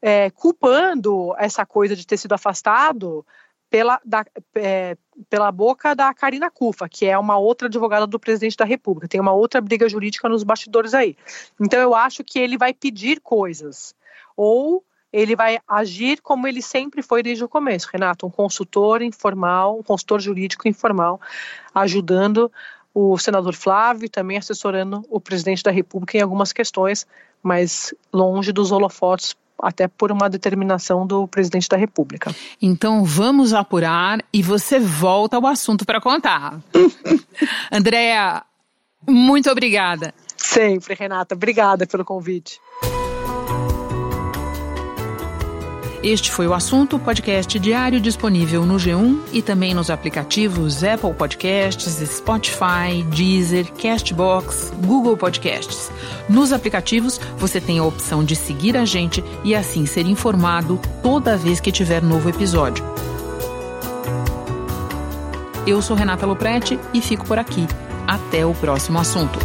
é, 0.00 0.30
culpando 0.30 1.34
essa 1.36 1.66
coisa 1.66 1.94
de 1.94 2.06
ter 2.06 2.16
sido 2.16 2.32
afastado 2.32 3.26
pela, 3.70 4.00
da, 4.04 4.26
é, 4.56 4.96
pela 5.30 5.52
boca 5.52 5.94
da 5.94 6.12
Karina 6.12 6.50
Cufa, 6.50 6.88
que 6.88 7.06
é 7.06 7.16
uma 7.16 7.38
outra 7.38 7.68
advogada 7.68 8.06
do 8.06 8.18
presidente 8.18 8.56
da 8.56 8.64
República. 8.64 9.08
Tem 9.08 9.20
uma 9.20 9.32
outra 9.32 9.60
briga 9.60 9.88
jurídica 9.88 10.28
nos 10.28 10.42
bastidores 10.42 10.92
aí. 10.92 11.16
Então 11.58 11.80
eu 11.80 11.94
acho 11.94 12.24
que 12.24 12.38
ele 12.38 12.58
vai 12.58 12.74
pedir 12.74 13.20
coisas. 13.20 13.94
Ou 14.36 14.84
ele 15.12 15.36
vai 15.36 15.58
agir 15.66 16.20
como 16.20 16.46
ele 16.46 16.60
sempre 16.60 17.02
foi 17.02 17.22
desde 17.22 17.44
o 17.44 17.48
começo, 17.48 17.88
Renato, 17.92 18.26
um 18.26 18.30
consultor 18.30 19.02
informal, 19.02 19.78
um 19.78 19.82
consultor 19.82 20.20
jurídico 20.20 20.68
informal, 20.68 21.20
ajudando 21.74 22.50
o 22.92 23.16
senador 23.18 23.54
Flávio 23.54 24.06
e 24.06 24.08
também 24.08 24.36
assessorando 24.36 25.04
o 25.08 25.20
presidente 25.20 25.62
da 25.62 25.70
República 25.70 26.18
em 26.18 26.20
algumas 26.20 26.52
questões, 26.52 27.06
mas 27.42 27.94
longe 28.12 28.52
dos 28.52 28.72
holofotes 28.72 29.36
até 29.62 29.88
por 29.88 30.10
uma 30.10 30.28
determinação 30.28 31.06
do 31.06 31.26
presidente 31.28 31.68
da 31.68 31.76
República. 31.76 32.34
Então 32.60 33.04
vamos 33.04 33.52
apurar 33.52 34.18
e 34.32 34.42
você 34.42 34.78
volta 34.78 35.36
ao 35.36 35.46
assunto 35.46 35.84
para 35.84 36.00
contar. 36.00 36.60
Andréa, 37.70 38.42
muito 39.06 39.50
obrigada. 39.50 40.14
Sempre, 40.36 40.94
Renata. 40.94 41.34
Obrigada 41.34 41.86
pelo 41.86 42.04
convite. 42.04 42.58
Este 46.02 46.30
foi 46.30 46.46
o 46.46 46.54
assunto 46.54 46.98
podcast 46.98 47.58
diário 47.58 48.00
disponível 48.00 48.64
no 48.64 48.76
G1 48.76 49.20
e 49.32 49.42
também 49.42 49.74
nos 49.74 49.90
aplicativos 49.90 50.82
Apple 50.82 51.12
Podcasts, 51.12 51.92
Spotify, 52.08 53.02
Deezer, 53.14 53.70
Castbox, 53.74 54.72
Google 54.86 55.14
Podcasts. 55.14 55.90
Nos 56.26 56.54
aplicativos 56.54 57.20
você 57.36 57.60
tem 57.60 57.80
a 57.80 57.84
opção 57.84 58.24
de 58.24 58.34
seguir 58.34 58.78
a 58.78 58.86
gente 58.86 59.22
e 59.44 59.54
assim 59.54 59.84
ser 59.84 60.06
informado 60.06 60.80
toda 61.02 61.36
vez 61.36 61.60
que 61.60 61.70
tiver 61.70 62.02
novo 62.02 62.30
episódio. 62.30 62.82
Eu 65.66 65.82
sou 65.82 65.94
Renata 65.94 66.24
Loprete 66.24 66.80
e 66.94 67.02
fico 67.02 67.26
por 67.26 67.38
aqui. 67.38 67.66
Até 68.06 68.46
o 68.46 68.54
próximo 68.54 68.98
assunto. 68.98 69.38